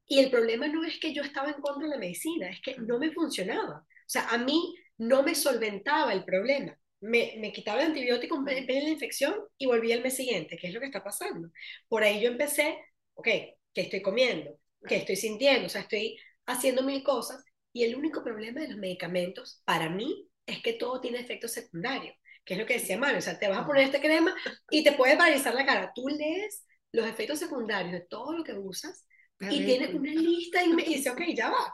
Y 0.05 0.19
el 0.19 0.31
problema 0.31 0.69
no 0.69 0.85
es 0.85 0.97
que 0.99 1.13
yo 1.13 1.21
estaba 1.21 1.49
en 1.49 1.59
contra 1.59 1.83
de 1.83 1.95
la 1.95 1.99
medicina, 1.99 2.49
es 2.49 2.61
que 2.61 2.77
no 2.77 2.97
me 2.97 3.11
funcionaba. 3.11 3.79
O 3.79 4.09
sea, 4.09 4.29
a 4.29 4.37
mí 4.37 4.73
no 4.97 5.21
me 5.21 5.35
solventaba 5.35 6.13
el 6.13 6.23
problema 6.23 6.78
me, 7.01 7.35
me 7.37 7.51
quitaba 7.51 7.81
el 7.81 7.87
antibiótico 7.87 8.35
en 8.35 8.45
vez 8.45 8.67
de 8.67 8.81
la 8.81 8.89
infección 8.89 9.35
y 9.57 9.65
volví 9.65 9.91
al 9.91 10.01
mes 10.01 10.15
siguiente. 10.15 10.57
¿Qué 10.57 10.67
es 10.67 10.73
lo 10.73 10.79
que 10.79 10.87
está 10.87 11.03
pasando? 11.03 11.49
Por 11.87 12.03
ahí 12.03 12.21
yo 12.21 12.29
empecé, 12.29 12.77
ok, 13.13 13.25
¿qué 13.25 13.81
estoy 13.81 14.01
comiendo? 14.01 14.59
¿Qué 14.87 14.97
estoy 14.97 15.15
sintiendo? 15.15 15.67
O 15.67 15.69
sea, 15.69 15.81
estoy 15.81 16.17
haciendo 16.45 16.83
mil 16.83 17.03
cosas 17.03 17.43
y 17.73 17.83
el 17.83 17.95
único 17.95 18.23
problema 18.23 18.61
de 18.61 18.69
los 18.69 18.77
medicamentos 18.77 19.61
para 19.65 19.89
mí 19.89 20.27
es 20.45 20.61
que 20.61 20.73
todo 20.73 20.99
tiene 20.99 21.19
efectos 21.19 21.51
secundarios, 21.51 22.15
que 22.43 22.55
es 22.55 22.59
lo 22.59 22.65
que 22.65 22.73
decía 22.73 22.97
Mario, 22.97 23.19
o 23.19 23.21
sea, 23.21 23.37
te 23.37 23.47
vas 23.47 23.59
a 23.59 23.65
poner 23.65 23.83
esta 23.83 24.01
crema 24.01 24.35
y 24.71 24.83
te 24.83 24.93
puede 24.93 25.15
paralizar 25.15 25.53
la 25.53 25.65
cara. 25.65 25.91
Tú 25.93 26.07
lees 26.07 26.65
los 26.91 27.05
efectos 27.07 27.39
secundarios 27.39 27.91
de 27.93 28.01
todo 28.01 28.33
lo 28.33 28.43
que 28.43 28.53
usas 28.53 29.05
y 29.39 29.63
tienes 29.63 29.93
una 29.93 30.11
lista 30.11 30.63
y 30.63 30.69
me 30.69 30.83
dice, 30.83 31.11
ok, 31.11 31.21
ya 31.33 31.49
va, 31.49 31.73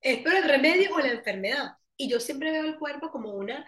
¿es 0.00 0.18
por 0.22 0.34
el 0.34 0.44
remedio 0.44 0.94
o 0.94 0.98
la 0.98 1.12
enfermedad? 1.12 1.72
Y 1.96 2.08
yo 2.08 2.18
siempre 2.18 2.50
veo 2.50 2.64
el 2.64 2.78
cuerpo 2.78 3.10
como 3.10 3.34
una 3.34 3.64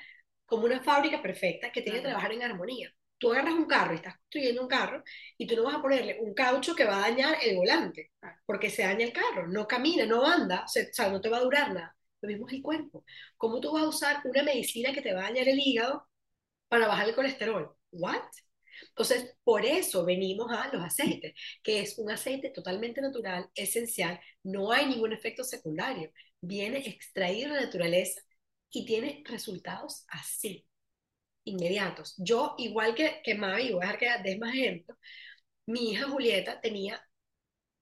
como 0.47 0.65
una 0.67 0.83
fábrica 0.83 1.23
perfecta 1.23 1.71
que 1.73 1.83
tiene 1.83 1.99
que 1.99 2.07
trabajar 2.07 2.33
en 2.33 2.43
armonía. 2.43 2.93
Tú 3.19 3.33
agarras 3.33 3.55
un 3.55 3.67
carro 3.67 3.93
y 3.93 3.97
estás 3.97 4.17
construyendo 4.19 4.63
un 4.63 4.69
carro 4.69 5.03
y 5.39 5.47
tú 5.47 5.57
no 5.57 5.65
vas 5.65 5.77
a 5.77 5.83
ponerle 5.83 6.19
un 6.21 6.35
caucho 6.35 6.75
que 6.75 6.85
va 6.85 6.99
a 6.99 7.11
dañar 7.11 7.37
el 7.43 7.57
volante, 7.57 8.13
porque 8.45 8.71
se 8.71 8.83
daña 8.83 9.07
el 9.07 9.13
carro, 9.13 9.47
no 9.49 9.67
camina, 9.67 10.05
no 10.07 10.25
anda, 10.27 10.65
o 10.65 10.69
sea, 10.69 11.09
no 11.11 11.21
te 11.21 11.29
va 11.29 11.39
a 11.39 11.41
durar 11.43 11.73
nada. 11.73 11.97
Lo 12.21 12.29
mismo 12.29 12.47
es 12.49 12.55
el 12.55 12.63
cuerpo. 12.63 13.05
¿Cómo 13.37 13.61
tú 13.61 13.73
vas 13.73 13.85
a 13.85 13.89
usar 13.89 14.21
una 14.25 14.43
medicina 14.43 14.93
que 14.93 15.03
te 15.03 15.15
va 15.15 15.21
a 15.21 15.25
dañar 15.25 15.49
el 15.49 15.59
hígado 15.59 16.09
para 16.69 16.89
bajar 16.89 17.09
el 17.09 17.15
colesterol? 17.15 17.77
¿What? 17.93 18.23
Entonces, 18.89 19.35
por 19.45 19.65
eso 19.65 20.05
venimos 20.05 20.51
a 20.53 20.69
los 20.73 20.83
aceites, 20.85 21.35
que 21.63 21.81
es 21.81 21.99
un 21.99 22.11
aceite 22.11 22.51
totalmente 22.51 23.01
natural, 23.01 23.49
esencial, 23.55 24.21
no 24.43 24.73
hay 24.73 24.87
ningún 24.87 25.13
efecto 25.13 25.45
secundario, 25.45 26.13
viene 26.41 26.79
extraído 26.79 27.51
de 27.51 27.61
la 27.61 27.67
naturaleza 27.67 28.21
y 28.71 28.85
tiene 28.85 29.23
resultados 29.27 30.05
así, 30.09 30.67
inmediatos. 31.45 32.15
Yo, 32.19 32.55
igual 32.59 32.95
que, 32.95 33.21
que 33.25 33.35
Mavi, 33.35 33.73
voy 33.73 33.85
a 33.85 33.93
dejar 33.93 33.99
que 33.99 34.29
des 34.31 34.39
más 34.39 34.55
ejemplos, 34.55 34.99
mi 35.67 35.93
hija 35.93 36.09
Julieta 36.09 36.61
tenía 36.61 37.03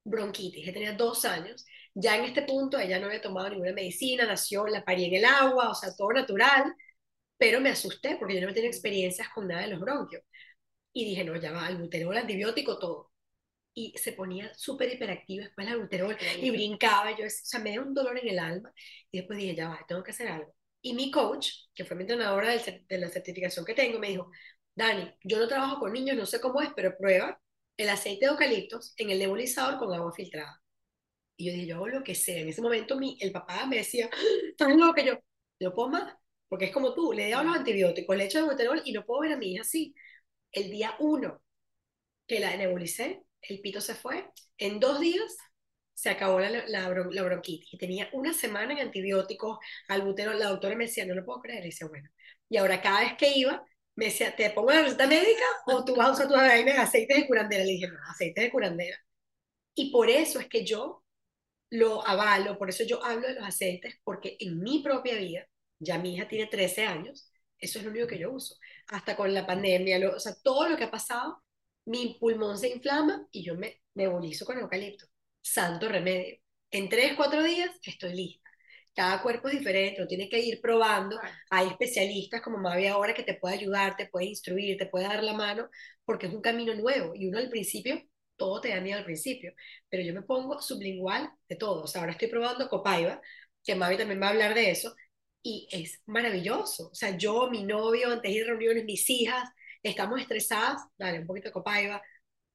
bronquitis, 0.03 0.63
ella 0.63 0.73
tenía 0.73 0.93
dos 0.93 1.25
años, 1.25 1.65
ya 1.93 2.17
en 2.17 2.25
este 2.25 2.43
punto 2.43 2.79
ella 2.79 2.99
no 2.99 3.07
había 3.07 3.21
tomado 3.21 3.49
ninguna 3.49 3.73
medicina, 3.73 4.25
nació, 4.25 4.67
la 4.67 4.83
parí 4.85 5.05
en 5.05 5.15
el 5.15 5.25
agua, 5.25 5.69
o 5.71 5.75
sea, 5.75 5.95
todo 5.95 6.11
natural, 6.13 6.73
pero 7.37 7.61
me 7.61 7.69
asusté 7.69 8.17
porque 8.17 8.39
yo 8.39 8.47
no 8.47 8.53
tenía 8.53 8.69
experiencias 8.69 9.29
con 9.29 9.47
nada 9.47 9.63
de 9.63 9.69
los 9.69 9.79
bronquios. 9.79 10.23
Y 10.93 11.05
dije, 11.05 11.23
no, 11.25 11.35
ya 11.37 11.51
va, 11.51 11.67
albuterol, 11.67 12.17
antibiótico, 12.17 12.79
todo. 12.79 13.11
Y 13.73 13.93
se 13.97 14.13
ponía 14.13 14.53
súper 14.55 14.93
hiperactiva 14.93 15.45
después 15.45 15.67
el 15.67 15.73
albuterol 15.73 16.17
y 16.41 16.51
brincaba, 16.51 17.11
yo, 17.17 17.25
o 17.27 17.29
sea, 17.29 17.59
me 17.59 17.71
dio 17.71 17.83
un 17.83 17.93
dolor 17.93 18.17
en 18.19 18.29
el 18.29 18.39
alma. 18.39 18.73
Y 19.11 19.19
después 19.19 19.39
dije, 19.39 19.55
ya 19.55 19.69
va, 19.69 19.85
tengo 19.87 20.03
que 20.03 20.11
hacer 20.11 20.29
algo. 20.29 20.53
Y 20.85 20.93
mi 20.93 21.09
coach, 21.09 21.49
que 21.73 21.83
fue 21.83 21.97
mi 21.97 22.03
entrenadora 22.03 22.49
de 22.55 22.97
la 22.99 23.09
certificación 23.09 23.65
que 23.65 23.73
tengo, 23.73 23.97
me 23.97 24.09
dijo, 24.09 24.29
Dani, 24.75 25.11
yo 25.23 25.39
no 25.39 25.47
trabajo 25.47 25.79
con 25.79 25.91
niños, 25.91 26.15
no 26.15 26.27
sé 26.27 26.39
cómo 26.39 26.61
es, 26.61 26.69
pero 26.75 26.95
prueba 26.95 27.41
el 27.75 27.89
aceite 27.89 28.27
de 28.27 28.31
eucaliptos 28.31 28.93
en 28.97 29.09
el 29.09 29.17
nebulizador 29.17 29.79
con 29.79 29.91
agua 29.91 30.13
filtrada. 30.13 30.61
Y 31.37 31.47
yo 31.47 31.53
dije, 31.53 31.65
yo 31.67 31.77
hago 31.77 31.87
lo 31.87 32.03
que 32.03 32.13
sea. 32.13 32.39
En 32.39 32.49
ese 32.49 32.61
momento 32.61 32.97
mi, 32.97 33.17
el 33.19 33.31
papá 33.31 33.65
me 33.65 33.77
decía, 33.77 34.11
¿estás 34.49 34.75
loco 34.77 34.93
que 34.93 35.05
yo? 35.07 35.19
No 35.59 35.73
puedo 35.73 35.89
más, 35.89 36.15
porque 36.47 36.65
es 36.65 36.71
como 36.71 36.93
tú, 36.93 37.13
le 37.13 37.29
he 37.29 37.31
dado 37.31 37.45
los 37.45 37.57
antibióticos, 37.57 38.15
le 38.15 38.25
echo 38.25 38.37
el 38.39 38.45
buterol 38.45 38.83
y 38.85 38.93
no 38.93 39.05
puedo 39.05 39.21
ver 39.21 39.33
a 39.33 39.37
mi 39.37 39.53
hija 39.53 39.61
así. 39.61 39.95
El 40.51 40.69
día 40.69 40.95
uno 40.99 41.41
que 42.27 42.39
la 42.39 42.55
nebulicé, 42.57 43.23
el 43.41 43.61
pito 43.61 43.81
se 43.81 43.95
fue. 43.95 44.29
En 44.59 44.79
dos 44.79 44.99
días 44.99 45.35
se 45.95 46.09
acabó 46.09 46.39
la, 46.39 46.89
bronquitis 46.89 47.73
y 47.73 47.77
tenía 47.77 48.09
una 48.13 48.33
semana 48.33 48.73
en 48.73 48.79
antibióticos, 48.79 49.59
albuterol, 49.87 50.37
la 50.37 50.49
doctora 50.49 50.75
me 50.75 50.85
decía, 50.85 51.05
no 51.05 51.15
lo 51.15 51.25
puedo 51.25 51.41
creer, 51.41 51.63
y 51.63 51.69
decía, 51.69 51.87
bueno, 51.87 52.09
y 52.49 52.57
ahora 52.57 52.81
cada 52.81 52.99
vez 53.01 53.13
que 53.17 53.31
iba, 53.37 53.65
me 53.95 54.05
decía, 54.05 54.35
¿te 54.35 54.49
pongo 54.51 54.71
la 54.71 54.83
receta 54.83 55.07
médica 55.07 55.45
o 55.67 55.85
tú 55.85 55.95
vas 55.95 56.09
a 56.09 56.11
usar 56.11 56.27
tus 56.27 56.37
aceites 56.37 57.17
de 57.17 57.27
curandera? 57.27 57.63
Le 57.63 57.71
dije, 57.71 57.87
no, 57.87 57.97
aceites 58.09 58.43
de 58.43 58.51
curandera. 58.51 58.97
Y 59.75 59.91
por 59.91 60.09
eso 60.09 60.39
es 60.39 60.47
que 60.47 60.65
yo 60.65 61.03
lo 61.71 62.05
avalo, 62.07 62.57
por 62.57 62.69
eso 62.69 62.83
yo 62.83 63.03
hablo 63.03 63.27
de 63.27 63.35
los 63.35 63.45
aceites, 63.45 63.95
porque 64.03 64.37
en 64.39 64.61
mi 64.61 64.79
propia 64.83 65.15
vida, 65.17 65.47
ya 65.79 65.97
mi 65.97 66.15
hija 66.15 66.27
tiene 66.27 66.47
13 66.47 66.85
años, 66.85 67.31
eso 67.59 67.79
es 67.79 67.85
lo 67.85 67.91
único 67.91 68.07
que 68.07 68.19
yo 68.19 68.31
uso. 68.31 68.55
Hasta 68.87 69.15
con 69.15 69.33
la 69.33 69.45
pandemia, 69.47 69.99
lo, 69.99 70.15
o 70.15 70.19
sea, 70.19 70.35
todo 70.43 70.69
lo 70.69 70.77
que 70.77 70.85
ha 70.85 70.91
pasado, 70.91 71.43
mi 71.85 72.17
pulmón 72.19 72.57
se 72.57 72.69
inflama 72.69 73.27
y 73.31 73.43
yo 73.43 73.55
me 73.55 73.81
nebulizo 73.95 74.45
con 74.45 74.57
eucalipto. 74.59 75.05
Santo 75.45 75.87
remedio. 75.87 76.37
En 76.71 76.89
tres, 76.89 77.13
cuatro 77.15 77.43
días 77.43 77.69
estoy 77.83 78.13
lista. 78.15 78.49
Cada 78.95 79.21
cuerpo 79.21 79.47
es 79.47 79.59
diferente, 79.59 80.01
lo 80.01 80.07
tienes 80.07 80.29
que 80.29 80.39
ir 80.39 80.59
probando. 80.61 81.19
Hay 81.51 81.67
especialistas 81.67 82.41
como 82.41 82.57
Mavi 82.57 82.87
ahora 82.87 83.13
que 83.13 83.23
te 83.23 83.35
puede 83.35 83.55
ayudar, 83.55 83.95
te 83.95 84.07
puede 84.07 84.25
instruir, 84.25 84.77
te 84.77 84.87
puede 84.87 85.05
dar 85.05 85.23
la 85.23 85.33
mano, 85.33 85.69
porque 86.05 86.27
es 86.27 86.33
un 86.33 86.41
camino 86.41 86.73
nuevo. 86.73 87.13
Y 87.15 87.27
uno 87.27 87.37
al 87.37 87.49
principio, 87.49 88.01
todo 88.37 88.59
te 88.61 88.69
da 88.69 88.81
miedo 88.81 88.97
al 88.97 89.05
principio. 89.05 89.53
Pero 89.89 90.03
yo 90.03 90.13
me 90.13 90.23
pongo 90.23 90.61
sublingual 90.61 91.29
de 91.47 91.55
todo. 91.57 91.83
O 91.83 91.87
sea, 91.87 92.01
ahora 92.01 92.13
estoy 92.13 92.29
probando 92.29 92.69
Copaiba, 92.69 93.21
que 93.63 93.75
Mavi 93.75 93.97
también 93.97 94.21
va 94.21 94.27
a 94.27 94.29
hablar 94.31 94.55
de 94.55 94.71
eso, 94.71 94.95
y 95.43 95.67
es 95.71 96.01
maravilloso. 96.07 96.89
O 96.91 96.95
sea, 96.95 97.17
yo, 97.17 97.49
mi 97.51 97.63
novio, 97.63 98.11
antes 98.11 98.31
de 98.31 98.37
ir 98.37 98.43
a 98.45 98.47
reuniones, 98.47 98.85
mis 98.85 99.09
hijas, 99.09 99.49
estamos 99.83 100.19
estresadas, 100.21 100.81
dale, 100.97 101.19
un 101.19 101.27
poquito 101.27 101.49
de 101.49 101.53
Copaiba. 101.53 102.01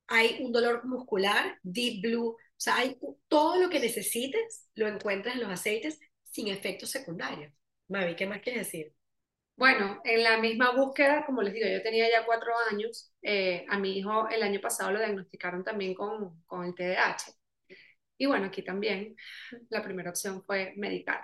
Hay 0.09 0.38
un 0.40 0.52
dolor 0.52 0.85
muscular, 0.87 1.59
Deep 1.62 2.02
Blue, 2.02 2.37
o 2.61 2.62
sea, 2.62 2.76
hay 2.76 2.99
todo 3.29 3.57
lo 3.57 3.71
que 3.71 3.81
necesites, 3.81 4.69
lo 4.75 4.87
encuentras 4.87 5.35
en 5.35 5.40
los 5.40 5.50
aceites 5.50 5.99
sin 6.25 6.49
efectos 6.49 6.90
secundarios. 6.90 7.55
Mavi, 7.88 8.14
¿qué 8.17 8.26
más 8.26 8.43
quieres 8.43 8.67
decir? 8.67 8.93
Bueno, 9.57 10.02
en 10.05 10.23
la 10.23 10.37
misma 10.37 10.73
búsqueda, 10.73 11.25
como 11.25 11.40
les 11.40 11.55
digo, 11.55 11.67
yo 11.67 11.83
tenía 11.83 12.11
ya 12.11 12.26
cuatro 12.26 12.52
años, 12.71 13.14
eh, 13.23 13.64
a 13.67 13.79
mi 13.79 13.97
hijo 13.99 14.29
el 14.29 14.43
año 14.43 14.61
pasado 14.61 14.90
lo 14.93 14.99
diagnosticaron 14.99 15.64
también 15.64 15.95
con, 15.95 16.43
con 16.45 16.67
el 16.67 16.75
TDAH. 16.75 17.33
Y 18.19 18.26
bueno, 18.26 18.47
aquí 18.49 18.62
también 18.62 19.17
la 19.71 19.83
primera 19.83 20.11
opción 20.11 20.43
fue 20.45 20.75
medicar. 20.76 21.23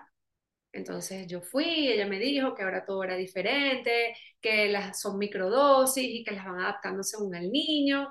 Entonces 0.73 1.26
yo 1.26 1.43
fui, 1.43 1.88
ella 1.93 2.07
me 2.07 2.19
dijo 2.19 2.55
que 2.55 2.62
ahora 2.62 2.87
todo 2.87 3.05
era 3.05 3.16
diferente, 3.16 4.16
que 4.40 4.69
las 4.69 5.02
son 5.02 5.19
microdosis 5.19 6.02
y 6.02 6.25
que 6.25 6.31
las 6.33 6.47
van 6.47 6.61
adaptando 6.61 7.02
según 7.02 7.35
el 7.35 7.52
niño. 7.52 8.11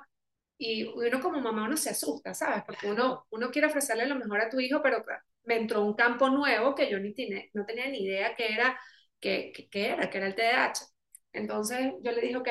Y 0.57 0.83
uno 0.85 1.19
como 1.21 1.41
mamá 1.41 1.65
uno 1.65 1.77
se 1.77 1.89
asusta, 1.91 2.33
¿sabes? 2.33 2.63
Porque 2.65 2.87
uno, 2.89 3.25
uno 3.31 3.51
quiere 3.51 3.67
ofrecerle 3.67 4.07
lo 4.07 4.15
mejor 4.15 4.41
a 4.41 4.49
tu 4.49 4.59
hijo, 4.59 4.81
pero 4.81 5.03
me 5.43 5.57
entró 5.57 5.83
un 5.83 5.95
campo 5.95 6.29
nuevo 6.29 6.73
que 6.75 6.89
yo 6.89 6.99
ni 6.99 7.13
tiene, 7.13 7.49
no 7.53 7.65
tenía 7.65 7.87
ni 7.89 7.99
idea 8.05 8.35
que 8.35 8.53
era, 8.53 8.79
que, 9.19 9.51
que, 9.71 9.87
era, 9.89 10.09
que 10.09 10.17
era 10.17 10.27
el 10.27 10.35
TDAH. 10.35 10.85
Entonces 11.33 11.93
yo 12.03 12.11
le 12.11 12.21
dije, 12.21 12.37
ok, 12.37 12.49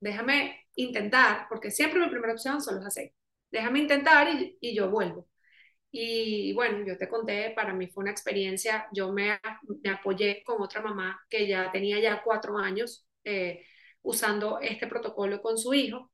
déjame 0.00 0.66
intentar, 0.76 1.46
porque 1.48 1.70
siempre 1.70 2.00
mi 2.00 2.08
primera 2.10 2.32
opción 2.34 2.60
son 2.60 2.76
los 2.76 2.86
aceites. 2.86 3.16
Déjame 3.50 3.80
intentar 3.80 4.28
y, 4.28 4.56
y 4.60 4.74
yo 4.74 4.90
vuelvo. 4.90 5.28
Y 5.92 6.54
bueno, 6.54 6.86
yo 6.86 6.98
te 6.98 7.08
conté, 7.08 7.52
para 7.56 7.74
mí 7.74 7.88
fue 7.88 8.02
una 8.04 8.12
experiencia, 8.12 8.88
yo 8.94 9.12
me, 9.12 9.40
me 9.84 9.90
apoyé 9.90 10.44
con 10.44 10.62
otra 10.62 10.82
mamá 10.82 11.20
que 11.30 11.48
ya 11.48 11.72
tenía 11.72 12.00
ya 12.00 12.22
cuatro 12.24 12.58
años 12.58 13.06
eh, 13.24 13.64
usando 14.02 14.60
este 14.60 14.86
protocolo 14.88 15.42
con 15.42 15.58
su 15.58 15.74
hijo. 15.74 16.11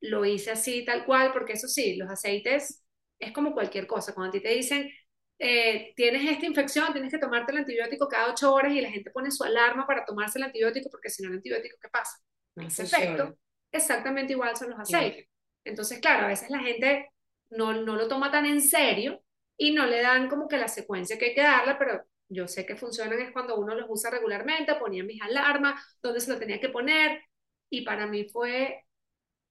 Lo 0.00 0.24
hice 0.24 0.50
así, 0.50 0.84
tal 0.84 1.04
cual, 1.04 1.32
porque 1.32 1.54
eso 1.54 1.68
sí, 1.68 1.96
los 1.96 2.10
aceites 2.10 2.84
es 3.18 3.32
como 3.32 3.52
cualquier 3.52 3.86
cosa. 3.86 4.14
Cuando 4.14 4.30
a 4.30 4.32
ti 4.32 4.42
te 4.42 4.54
dicen, 4.54 4.90
eh, 5.38 5.92
tienes 5.96 6.30
esta 6.30 6.46
infección, 6.46 6.92
tienes 6.92 7.12
que 7.12 7.18
tomarte 7.18 7.52
el 7.52 7.58
antibiótico 7.58 8.08
cada 8.08 8.30
ocho 8.30 8.52
horas 8.54 8.72
y 8.72 8.80
la 8.80 8.90
gente 8.90 9.10
pone 9.10 9.30
su 9.30 9.44
alarma 9.44 9.86
para 9.86 10.04
tomarse 10.04 10.38
el 10.38 10.44
antibiótico 10.44 10.88
porque 10.90 11.10
si 11.10 11.22
no 11.22 11.28
el 11.30 11.36
antibiótico, 11.36 11.76
¿qué 11.80 11.88
pasa? 11.88 12.18
No 12.54 12.66
hace 12.66 12.84
efecto. 12.84 13.36
Exactamente 13.72 14.32
igual 14.32 14.56
son 14.56 14.70
los 14.70 14.78
aceites. 14.78 15.28
Entonces, 15.64 15.98
claro, 16.00 16.26
a 16.26 16.28
veces 16.28 16.48
la 16.50 16.60
gente 16.60 17.10
no, 17.50 17.72
no 17.72 17.96
lo 17.96 18.08
toma 18.08 18.30
tan 18.30 18.46
en 18.46 18.62
serio 18.62 19.22
y 19.58 19.72
no 19.72 19.86
le 19.86 20.00
dan 20.02 20.28
como 20.28 20.48
que 20.48 20.56
la 20.56 20.68
secuencia 20.68 21.18
que 21.18 21.26
hay 21.26 21.34
que 21.34 21.42
darle, 21.42 21.74
pero 21.78 22.02
yo 22.28 22.48
sé 22.48 22.64
que 22.66 22.76
funcionan 22.76 23.20
es 23.20 23.32
cuando 23.32 23.56
uno 23.56 23.74
los 23.74 23.86
usa 23.88 24.10
regularmente, 24.10 24.74
ponía 24.76 25.04
mis 25.04 25.20
alarmas, 25.22 25.98
donde 26.02 26.20
se 26.20 26.32
lo 26.32 26.38
tenía 26.38 26.60
que 26.60 26.68
poner, 26.68 27.22
y 27.70 27.82
para 27.82 28.06
mí 28.06 28.28
fue 28.28 28.85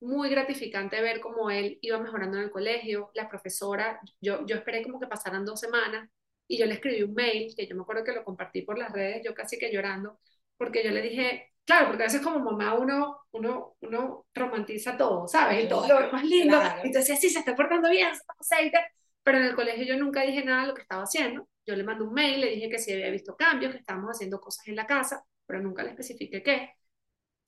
muy 0.02 0.30
gratificante 0.30 1.02
ver 1.02 1.20
cómo 1.20 1.50
él 1.50 1.80
iba 1.82 2.00
mejorando 2.00 2.38
en 2.38 2.44
el 2.44 2.52
colegio, 2.52 3.12
la 3.14 3.30
profesora, 3.30 4.00
yo, 4.22 4.46
yo 4.46 4.56
esperé 4.56 4.84
como 4.84 5.00
que 5.00 5.08
pasaran 5.08 5.46
dos 5.46 5.60
semanas, 5.60 6.10
y 6.48 6.58
yo 6.58 6.66
le 6.66 6.75
escribí 6.75 7.04
un 7.04 7.14
mail, 7.14 7.54
que 7.56 7.68
yo 7.68 7.75
me 7.75 7.82
acuerdo 7.82 8.04
que 8.04 8.14
lo 8.14 8.24
compartí 8.24 8.62
por 8.62 8.78
las 8.78 8.92
redes, 8.92 9.22
yo 9.24 9.34
casi 9.34 9.58
que 9.58 9.72
llorando, 9.72 10.20
porque 10.58 10.84
yo 10.84 10.92
le 10.92 11.02
dije, 11.02 11.54
claro, 11.66 11.88
porque 11.88 12.04
a 12.04 12.06
veces 12.06 12.22
como 12.22 12.40
mamá 12.40 12.75
uno, 12.75 13.22
uno, 13.32 13.75
uno 13.82 14.25
romantiza 14.34 14.98
todo, 14.98 15.28
¿sabes? 15.28 15.66
Y 15.66 15.68
todo 15.68 15.88
lo 15.88 16.12
más 16.12 16.24
lindo. 16.24 16.58
Entonces, 16.84 17.20
sí, 17.20 17.30
se 17.30 17.40
está 17.40 17.56
portando 17.56 17.90
bien, 17.90 18.14
se 18.16 18.22
aceite. 18.40 18.80
Pero 19.24 19.40
en 19.40 19.46
el 19.46 19.56
colegio 19.56 19.86
yo 19.86 19.98
nunca 19.98 20.22
dije 20.22 20.46
nada 20.46 20.62
de 20.62 20.68
lo 20.68 20.74
que 20.75 20.84
estaba 20.84 21.04
haciendo. 21.04 21.48
Yo 21.66 21.75
le 21.75 21.84
mandé 21.84 22.04
un 22.04 22.14
mail, 22.14 22.42
le 22.42 22.52
dije 22.52 22.70
que 22.70 22.78
sí 22.78 22.94
había 22.94 23.10
visto 23.10 23.36
cambios, 23.36 23.74
que 23.74 23.80
estábamos 23.80 24.12
haciendo 24.12 24.40
cosas 24.40 24.68
en 24.68 24.75
la 24.75 24.86
casa, 24.86 25.25
pero 25.48 25.62
nunca 25.62 25.84
le 25.84 25.90
especifiqué 25.90 26.44
qué. 26.44 26.74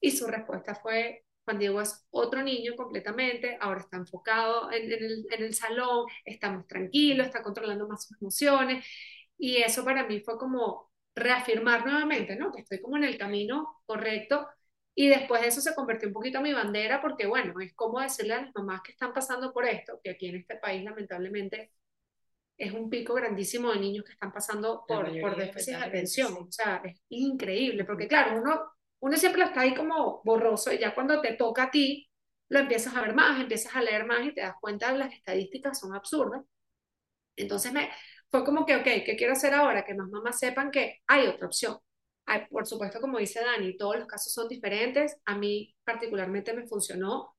Y 0.02 0.12
su 0.12 0.26
respuesta 0.28 0.74
fue, 0.76 1.26
Juan 1.48 1.60
Diego 1.60 1.80
es 1.80 2.06
otro 2.10 2.44
niño 2.44 2.76
completamente, 2.76 3.58
ahora 3.62 3.80
está 3.80 3.96
enfocado 3.96 4.70
en, 4.70 4.92
en, 4.92 5.02
el, 5.02 5.26
en 5.32 5.44
el 5.46 5.54
salón, 5.54 6.06
estamos 6.26 6.68
tranquilos, 6.68 7.28
está 7.28 7.42
controlando 7.42 7.88
más 7.88 8.06
sus 8.06 8.22
emociones. 8.22 8.86
Y 9.38 9.58
eso 9.58 9.86
para 9.86 10.06
mí 10.06 10.20
fue 10.20 10.38
como 10.38 10.92
reafirmar 11.16 11.86
nuevamente, 11.86 12.36
¿no? 12.36 12.52
Que 12.52 12.62
estoy 12.62 12.82
como 12.82 12.98
en 12.98 13.06
el 13.06 13.18
camino 13.18 13.82
correcto. 13.86 14.46
Y 14.94 15.08
después 15.08 15.42
de 15.42 15.48
eso 15.48 15.62
se 15.62 15.74
convirtió 15.74 16.10
un 16.10 16.14
poquito 16.14 16.40
en 16.40 16.44
mi 16.44 16.54
bandera 16.54 17.02
porque, 17.02 17.28
bueno, 17.28 17.58
es 17.62 17.74
como 17.76 18.02
decirle 18.02 18.34
a 18.34 18.42
las 18.42 18.54
mamás 18.54 18.82
que 18.82 18.92
están 18.92 19.14
pasando 19.14 19.54
por 19.54 19.66
esto, 19.66 20.02
que 20.04 20.10
aquí 20.10 20.28
en 20.28 20.36
este 20.36 20.58
país 20.58 20.84
lamentablemente 20.84 21.72
es 22.58 22.74
un 22.74 22.90
pico 22.90 23.14
grandísimo 23.14 23.72
de 23.72 23.80
niños 23.80 24.04
que 24.04 24.12
están 24.12 24.34
pasando 24.34 24.84
por, 24.86 25.18
por 25.22 25.38
déficit 25.38 25.78
de 25.78 25.86
atención. 25.86 26.34
O 26.34 26.52
sea, 26.52 26.82
es 26.84 27.00
increíble, 27.08 27.86
porque 27.86 28.10
claro, 28.10 28.42
uno, 28.42 28.64
uno 29.00 29.18
siempre 29.18 29.44
está 29.44 29.62
ahí 29.62 29.76
como 29.76 30.22
borroso 30.24 30.72
y 30.74 30.80
ya 30.80 30.94
cuando 30.96 31.22
te 31.22 31.34
toca 31.34 31.64
a 31.64 31.72
ti, 31.72 32.10
lo 32.50 32.60
empiezas 32.60 32.96
a 32.96 33.02
ver 33.02 33.14
más, 33.14 33.40
empiezas 33.42 33.76
a 33.76 33.82
leer 33.82 34.06
más 34.06 34.26
y 34.26 34.34
te 34.34 34.42
das 34.42 34.56
cuenta 34.62 34.92
de 34.92 35.00
las 35.00 35.14
estadísticas 35.14 35.80
son 35.80 35.94
absurdas. 35.96 36.44
Entonces 37.36 37.72
me, 37.74 37.90
fue 38.32 38.44
como 38.44 38.66
que, 38.66 38.76
ok, 38.76 38.84
¿qué 39.06 39.16
quiero 39.18 39.34
hacer 39.34 39.54
ahora? 39.54 39.86
Que 39.86 39.94
más 39.94 40.10
mamás 40.10 40.40
sepan 40.40 40.72
que 40.72 41.02
hay 41.08 41.28
otra 41.28 41.48
opción. 41.48 41.78
Hay, 42.26 42.46
por 42.48 42.66
supuesto, 42.68 43.00
como 43.00 43.20
dice 43.20 43.42
Dani, 43.42 43.78
todos 43.78 43.98
los 43.98 44.08
casos 44.08 44.34
son 44.34 44.48
diferentes. 44.50 45.18
A 45.26 45.36
mí 45.38 45.76
particularmente 45.84 46.54
me 46.54 46.68
funcionó. 46.68 47.36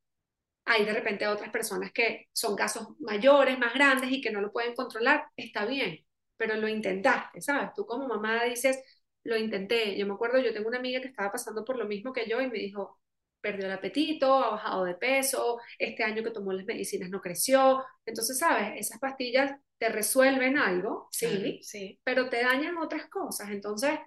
Hay 0.67 0.85
de 0.85 0.93
repente 0.93 1.27
otras 1.27 1.51
personas 1.51 1.93
que 1.93 2.29
son 2.33 2.57
casos 2.57 2.89
mayores, 3.01 3.59
más 3.59 3.75
grandes 3.75 4.11
y 4.13 4.21
que 4.21 4.31
no 4.31 4.41
lo 4.41 4.53
pueden 4.53 4.75
controlar. 4.75 5.27
Está 5.37 5.67
bien, 5.67 5.99
pero 6.37 6.57
lo 6.57 6.69
intentaste, 6.69 7.41
¿sabes? 7.41 7.71
Tú 7.75 7.87
como 7.87 8.07
mamá 8.09 8.45
dices, 8.45 8.79
lo 9.25 9.37
intenté. 9.37 9.97
Yo 9.97 10.07
me 10.07 10.15
acuerdo, 10.15 10.39
yo 10.39 10.53
tengo 10.53 10.69
una 10.69 10.79
amiga 10.79 11.01
que 11.01 11.09
estaba 11.09 11.33
pasando 11.33 11.65
por 11.65 11.77
lo 11.77 11.87
mismo 11.87 12.13
que 12.13 12.29
yo 12.29 12.41
y 12.41 12.49
me 12.49 12.59
dijo, 12.59 12.99
perdió 13.41 13.67
el 13.67 13.73
apetito, 13.73 14.35
ha 14.43 14.51
bajado 14.51 14.85
de 14.85 14.95
peso, 14.95 15.61
este 15.79 16.05
año 16.05 16.23
que 16.23 16.31
tomó 16.31 16.53
las 16.53 16.67
medicinas 16.67 17.11
no 17.11 17.21
creció. 17.21 17.85
Entonces, 18.05 18.39
¿sabes? 18.39 18.73
Esas 18.77 18.99
pastillas 18.99 19.53
te 19.79 19.89
resuelven 19.89 20.59
algo, 20.59 21.09
sí, 21.13 21.61
sí, 21.63 22.01
pero 22.03 22.29
te 22.29 22.43
dañan 22.43 22.79
otras 22.79 23.09
cosas. 23.09 23.51
Entonces, 23.51 23.99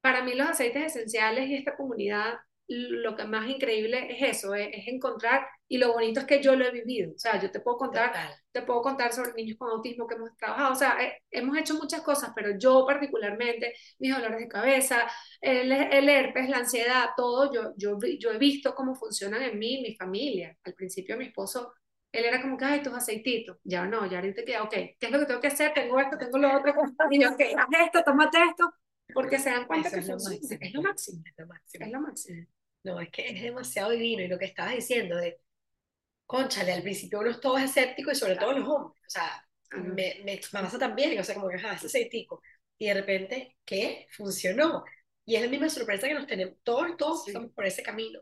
para 0.00 0.22
mí 0.22 0.34
los 0.34 0.48
aceites 0.48 0.84
esenciales 0.86 1.48
y 1.48 1.56
esta 1.56 1.76
comunidad, 1.76 2.34
lo 2.68 3.16
que 3.16 3.24
más 3.24 3.48
increíble 3.48 4.06
es 4.10 4.38
eso, 4.38 4.54
es, 4.54 4.68
encontrar, 4.86 5.46
y 5.68 5.78
lo 5.78 5.92
bonito 5.92 6.20
es 6.20 6.26
que 6.26 6.42
yo 6.42 6.56
lo 6.56 6.64
he 6.64 6.70
vivido, 6.70 7.12
o 7.14 7.18
sea, 7.18 7.40
yo 7.40 7.50
te 7.50 7.60
puedo 7.60 7.76
contar, 7.76 8.12
te 8.50 8.62
puedo 8.62 8.82
contar 8.82 9.12
sobre 9.12 9.32
niños 9.34 9.58
con 9.58 9.70
autismo 9.70 10.06
que 10.06 10.14
hemos 10.14 10.36
trabajado, 10.36 10.72
o 10.72 10.76
sea, 10.76 10.96
hemos 11.30 11.56
hecho 11.58 11.74
muchas 11.74 12.02
cosas, 12.02 12.30
pero 12.34 12.56
yo 12.58 12.86
particularmente, 12.86 13.74
mis 13.98 14.14
dolores 14.14 14.38
de 14.40 14.48
cabeza, 14.48 15.08
el, 15.40 15.72
el 15.72 16.08
herpes, 16.08 16.48
la 16.48 16.58
ansiedad, 16.58 17.10
todo, 17.16 17.52
yo, 17.52 17.72
yo, 17.76 17.98
yo 18.18 18.30
he 18.30 18.38
visto 18.38 18.74
cómo 18.74 18.94
funcionan 18.94 19.42
en 19.42 19.58
mí 19.58 19.82
mi 19.82 19.94
familia. 19.96 20.56
Al 20.64 20.74
principio 20.74 21.16
mi 21.16 21.26
esposo 21.26 21.72
él 22.12 22.24
era 22.26 22.42
como 22.42 22.56
que, 22.58 22.64
ay, 22.64 22.82
tus 22.82 22.92
aceititos. 22.92 23.56
Ya 23.64 23.86
no, 23.86 24.06
ya 24.06 24.18
ahorita 24.18 24.44
queda, 24.44 24.62
ok, 24.64 24.70
¿qué 24.70 24.96
es 25.00 25.10
lo 25.10 25.18
que 25.20 25.26
tengo 25.26 25.40
que 25.40 25.46
hacer? 25.48 25.72
Tengo 25.74 25.98
esto, 25.98 26.18
tengo 26.18 26.38
lo 26.38 26.56
otro. 26.56 26.74
Y 27.10 27.20
yo, 27.22 27.30
ok, 27.30 27.40
haz 27.56 27.68
esto, 27.86 28.02
tómate 28.04 28.38
esto. 28.50 28.70
Porque 29.12 29.38
se 29.38 29.50
dan 29.50 29.66
cuenta 29.66 29.90
que 29.90 30.00
es 30.00 30.08
lo, 30.08 30.14
máximo. 30.14 30.58
es 30.60 30.72
lo 30.72 30.82
máximo. 30.82 31.22
Es 31.24 31.34
lo 31.36 31.46
máximo. 31.46 31.84
Es 31.84 31.92
lo 31.92 32.00
máximo. 32.00 32.46
No, 32.84 33.00
es 33.00 33.10
que 33.10 33.28
es 33.28 33.42
demasiado 33.42 33.90
divino. 33.90 34.22
Y 34.22 34.28
lo 34.28 34.38
que 34.38 34.46
estabas 34.46 34.74
diciendo 34.74 35.16
de, 35.16 35.40
conchale, 36.26 36.72
al 36.72 36.82
principio 36.82 37.20
uno 37.20 37.30
es 37.30 37.40
todo 37.40 37.58
escéptico 37.58 38.10
y 38.10 38.14
sobre 38.14 38.36
todo 38.36 38.52
los 38.52 38.68
hombres. 38.68 39.02
O 39.06 39.10
sea, 39.10 39.46
me, 39.72 40.20
me, 40.24 40.40
pasa 40.50 40.78
también, 40.78 41.18
o 41.18 41.24
sea, 41.24 41.34
como 41.34 41.48
que, 41.48 41.56
ah, 41.56 41.74
ese 41.74 41.86
aceitico. 41.86 42.42
Y 42.78 42.86
de 42.86 42.94
repente, 42.94 43.56
¿qué? 43.64 44.06
Funcionó. 44.16 44.84
Y 45.24 45.36
es 45.36 45.42
la 45.42 45.48
misma 45.48 45.68
sorpresa 45.68 46.08
que 46.08 46.14
nos 46.14 46.26
tenemos. 46.26 46.56
Todos, 46.62 46.96
todos 46.96 47.28
estamos 47.28 47.52
por 47.52 47.66
ese 47.66 47.82
camino. 47.82 48.20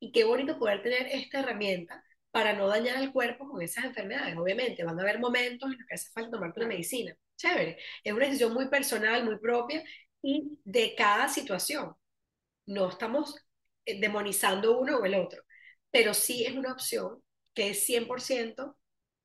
Y 0.00 0.12
qué 0.12 0.24
bonito 0.24 0.58
poder 0.58 0.82
tener 0.82 1.06
esta 1.06 1.40
herramienta 1.40 2.02
para 2.30 2.52
no 2.52 2.66
dañar 2.66 2.96
al 2.96 3.12
cuerpo 3.12 3.48
con 3.48 3.62
esas 3.62 3.84
enfermedades. 3.84 4.36
Obviamente, 4.36 4.84
van 4.84 4.98
a 4.98 5.02
haber 5.02 5.20
momentos 5.20 5.70
en 5.70 5.78
los 5.78 5.86
que 5.86 5.94
hace 5.94 6.10
falta 6.10 6.32
tomarte 6.32 6.60
una 6.60 6.68
medicina. 6.68 7.16
Chévere. 7.36 7.78
Es 8.02 8.12
una 8.12 8.26
decisión 8.26 8.54
muy 8.54 8.68
personal, 8.68 9.24
muy 9.24 9.38
propia 9.38 9.82
y 10.22 10.58
de 10.64 10.94
cada 10.94 11.28
situación. 11.28 11.94
No 12.66 12.88
estamos 12.90 13.36
eh, 13.86 14.00
demonizando 14.00 14.78
uno 14.80 14.98
o 14.98 15.04
el 15.04 15.14
otro, 15.16 15.42
pero 15.90 16.14
sí 16.14 16.44
es 16.46 16.54
una 16.54 16.72
opción 16.72 17.22
que 17.54 17.70
es 17.70 17.84
100% 17.86 18.76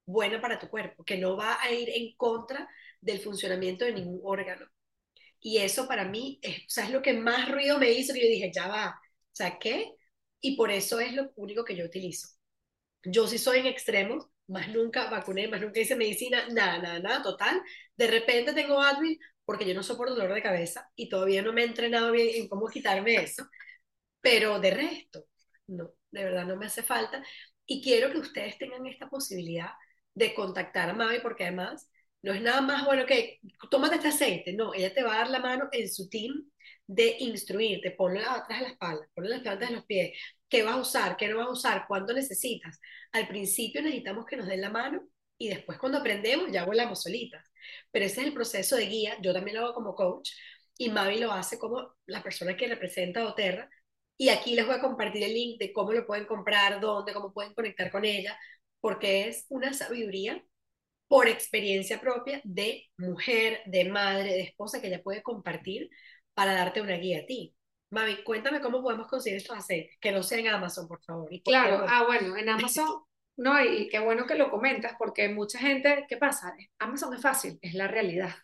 buena 0.06 0.42
para 0.42 0.60
tu 0.60 0.70
cuerpo, 0.70 1.04
que 1.04 1.18
no 1.18 1.38
va 1.38 1.62
a 1.62 1.72
ir 1.72 1.90
en 1.90 2.16
contra 2.18 2.68
del 3.02 3.20
funcionamiento 3.22 3.86
de 3.86 3.94
ningún 3.94 4.22
órgano. 4.24 4.66
Y 5.40 5.60
eso 5.60 5.88
para 5.88 6.06
mí 6.06 6.40
es, 6.42 6.60
o 6.60 6.70
sea, 6.70 6.86
es 6.86 6.92
lo 6.92 7.02
que 7.02 7.14
más 7.14 7.50
ruido 7.52 7.80
me 7.80 7.92
hizo, 7.92 8.14
que 8.14 8.22
yo 8.22 8.28
dije, 8.28 8.52
ya 8.54 8.68
va, 8.68 8.90
o 9.02 9.36
sea, 9.36 9.58
¿qué? 9.60 9.94
Y 10.42 10.56
por 10.58 10.72
eso 10.72 11.00
es 11.00 11.14
lo 11.14 11.32
único 11.36 11.64
que 11.66 11.76
yo 11.76 11.86
utilizo. 11.86 12.28
Yo 13.04 13.28
sí 13.28 13.38
soy 13.38 13.60
en 13.60 13.68
extremos, 13.68 14.28
más 14.50 14.70
nunca 14.70 15.10
vacuné, 15.10 15.48
más 15.48 15.62
nunca 15.62 15.80
hice 15.80 15.96
medicina, 15.96 16.48
nada, 16.50 16.80
nada, 16.80 17.00
nada, 17.00 17.24
total. 17.24 17.62
De 17.96 18.08
repente 18.08 18.54
tengo 18.54 18.82
Advil 18.82 19.20
porque 19.46 19.66
yo 19.66 19.74
no 19.74 19.84
soporto 19.84 20.16
dolor 20.16 20.34
de 20.36 20.42
cabeza 20.44 20.90
y 20.96 21.10
todavía 21.10 21.42
no 21.42 21.54
me 21.54 21.62
he 21.64 21.66
entrenado 21.66 22.12
bien 22.12 22.30
en 22.36 22.48
cómo 22.48 22.68
quitarme 22.68 23.16
eso, 23.16 23.48
pero 24.22 24.60
de 24.60 24.72
resto, 24.72 25.26
no, 25.68 25.92
de 26.12 26.24
verdad 26.26 26.46
no 26.46 26.58
me 26.58 26.66
hace 26.68 26.84
falta. 26.84 27.24
Y 27.66 27.82
quiero 27.84 28.12
que 28.12 28.20
ustedes 28.20 28.58
tengan 28.58 28.86
esta 28.88 29.10
posibilidad 29.10 29.70
de 30.14 30.34
contactar 30.34 30.90
a 30.90 30.94
Mavi 30.94 31.20
porque 31.22 31.46
además 31.46 31.90
no 32.22 32.34
es 32.34 32.42
nada 32.42 32.62
más 32.62 32.86
bueno 32.86 33.06
que 33.06 33.40
tómate 33.72 33.96
este 33.96 34.10
aceite, 34.10 34.54
no, 34.54 34.74
ella 34.74 34.94
te 34.94 35.04
va 35.04 35.16
a 35.16 35.18
dar 35.20 35.30
la 35.30 35.40
mano 35.40 35.70
en 35.72 35.90
su 35.90 36.10
team 36.10 36.50
de 36.88 37.18
instruirte, 37.20 37.92
ponlo 37.92 38.20
atrás 38.22 38.60
de 38.60 38.66
la 38.66 38.72
espalda, 38.72 39.08
ponlo 39.14 39.30
las 39.30 39.42
plantas 39.42 39.70
de 39.70 39.76
los 39.76 39.86
pies, 39.86 40.18
qué 40.50 40.64
vas 40.64 40.76
a 40.76 40.82
usar, 40.82 41.18
qué 41.18 41.28
no 41.28 41.38
vas 41.38 41.48
a 41.48 41.52
usar, 41.52 41.86
cuándo 41.88 42.14
necesitas. 42.14 42.80
Al 43.12 43.28
principio 43.28 43.82
necesitamos 43.82 44.26
que 44.26 44.38
nos 44.38 44.48
den 44.48 44.62
la 44.62 44.72
mano 44.72 45.08
y 45.38 45.50
después 45.50 45.78
cuando 45.78 46.00
aprendemos 46.00 46.52
ya 46.52 46.66
volamos 46.66 47.04
solitas. 47.04 47.46
Pero 47.92 48.06
ese 48.06 48.22
es 48.22 48.28
el 48.28 48.34
proceso 48.34 48.76
de 48.76 48.88
guía, 48.88 49.18
yo 49.22 49.34
también 49.34 49.58
lo 49.58 49.66
hago 49.66 49.76
como 49.76 49.96
coach 49.96 50.32
y 50.78 50.90
Mavi 50.90 51.20
lo 51.20 51.32
hace 51.32 51.60
como 51.60 51.96
la 52.08 52.24
persona 52.24 52.58
que 52.58 52.68
representa 52.68 53.22
a 53.22 53.28
Oterra. 53.28 53.70
Y 54.18 54.30
aquí 54.30 54.56
les 54.56 54.66
voy 54.66 54.76
a 54.76 54.82
compartir 54.82 55.24
el 55.24 55.34
link 55.34 55.60
de 55.60 55.72
cómo 55.72 55.94
lo 55.94 56.06
pueden 56.06 56.26
comprar, 56.26 56.82
dónde, 56.82 57.14
cómo 57.14 57.34
pueden 57.34 57.54
conectar 57.54 57.92
con 57.92 58.04
ella, 58.06 58.38
porque 58.82 59.28
es 59.30 59.46
una 59.50 59.74
sabiduría 59.74 60.44
por 61.10 61.28
experiencia 61.28 62.00
propia 62.00 62.40
de 62.46 62.86
mujer, 62.98 63.62
de 63.66 63.90
madre, 63.90 64.32
de 64.32 64.42
esposa 64.42 64.80
que 64.80 64.88
ella 64.88 65.02
puede 65.04 65.24
compartir 65.24 65.90
para 66.36 66.54
darte 66.54 66.82
una 66.82 66.96
guía 66.96 67.22
a 67.22 67.26
ti. 67.26 67.56
Mami, 67.90 68.24
cuéntame 68.24 68.62
cómo 68.62 68.84
podemos 68.84 69.08
conseguir 69.08 69.38
estos 69.38 69.58
aceites, 69.58 69.98
que 70.00 70.12
no 70.12 70.22
sea 70.22 70.38
en 70.38 70.50
Amazon, 70.50 70.88
por 70.88 71.04
favor. 71.04 71.30
claro, 71.44 71.84
ah, 71.90 72.06
bueno, 72.06 72.38
en 72.38 72.48
Amazon, 72.48 73.04
no, 73.38 73.60
y 73.64 73.90
qué 73.90 73.98
bueno 73.98 74.28
que 74.28 74.36
lo 74.36 74.52
comentas, 74.52 74.94
porque 75.00 75.30
mucha 75.30 75.58
gente, 75.58 76.06
¿qué 76.08 76.18
pasa? 76.18 76.54
Amazon 76.78 77.16
es 77.16 77.22
fácil, 77.22 77.58
es 77.60 77.74
la 77.74 77.88
realidad. 77.88 78.36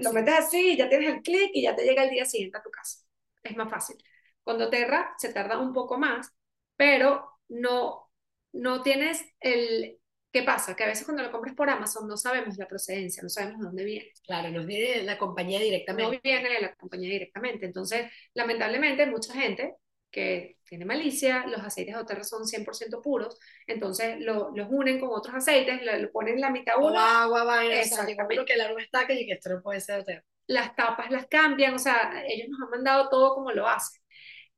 lo 0.00 0.12
metes 0.14 0.34
así, 0.34 0.76
ya 0.76 0.88
tienes 0.88 1.14
el 1.14 1.22
clic 1.22 1.50
y 1.52 1.62
ya 1.62 1.76
te 1.76 1.84
llega 1.84 2.04
el 2.04 2.10
día 2.10 2.24
siguiente 2.24 2.56
a 2.56 2.62
tu 2.62 2.70
casa. 2.70 3.04
Es 3.42 3.54
más 3.54 3.68
fácil. 3.68 3.96
Cuando 4.42 4.70
Terra 4.70 5.12
se 5.18 5.32
tarda 5.32 5.58
un 5.58 5.74
poco 5.74 5.98
más, 5.98 6.32
pero 6.74 7.28
no, 7.48 8.10
no 8.52 8.80
tienes 8.80 9.22
el, 9.40 9.98
¿Qué 10.32 10.42
pasa? 10.42 10.74
Que 10.74 10.84
a 10.84 10.86
veces 10.86 11.04
cuando 11.04 11.22
lo 11.22 11.30
compras 11.30 11.54
por 11.54 11.68
Amazon 11.68 12.08
no 12.08 12.16
sabemos 12.16 12.56
la 12.56 12.66
procedencia, 12.66 13.22
no 13.22 13.28
sabemos 13.28 13.60
de 13.60 13.66
dónde 13.66 13.84
viene. 13.84 14.12
Claro, 14.24 14.50
nos 14.50 14.64
viene 14.64 14.98
de 14.98 15.02
la 15.02 15.18
compañía 15.18 15.60
directamente. 15.60 16.16
No 16.16 16.20
viene 16.22 16.48
de 16.48 16.60
la 16.60 16.74
compañía 16.74 17.10
directamente. 17.10 17.66
Entonces, 17.66 18.10
lamentablemente, 18.32 19.04
mucha 19.06 19.34
gente 19.34 19.74
que 20.10 20.58
tiene 20.64 20.84
malicia, 20.84 21.46
los 21.46 21.60
aceites 21.62 21.94
de 21.94 22.00
Oterra 22.00 22.22
son 22.22 22.46
100% 22.46 23.00
puros, 23.02 23.38
entonces 23.66 24.20
lo, 24.20 24.50
los 24.54 24.68
unen 24.70 25.00
con 25.00 25.08
otros 25.10 25.34
aceites, 25.34 25.80
lo, 25.82 26.10
ponen 26.12 26.40
la 26.40 26.50
mitad 26.50 26.74
uno. 26.78 26.98
agua, 26.98 27.44
vaina, 27.44 27.80
Exactamente. 27.80 28.44
que 28.44 28.52
el 28.52 28.60
aroma 28.60 28.82
está 28.82 29.06
que 29.06 29.26
esto 29.28 29.50
no 29.50 29.62
puede 29.62 29.80
ser 29.80 30.00
Oterra. 30.00 30.22
Las 30.46 30.76
tapas 30.76 31.10
las 31.10 31.26
cambian, 31.26 31.74
o 31.74 31.78
sea, 31.78 32.24
ellos 32.28 32.48
nos 32.50 32.60
han 32.62 32.70
mandado 32.70 33.08
todo 33.08 33.34
como 33.34 33.52
lo 33.52 33.66
hacen. 33.66 34.01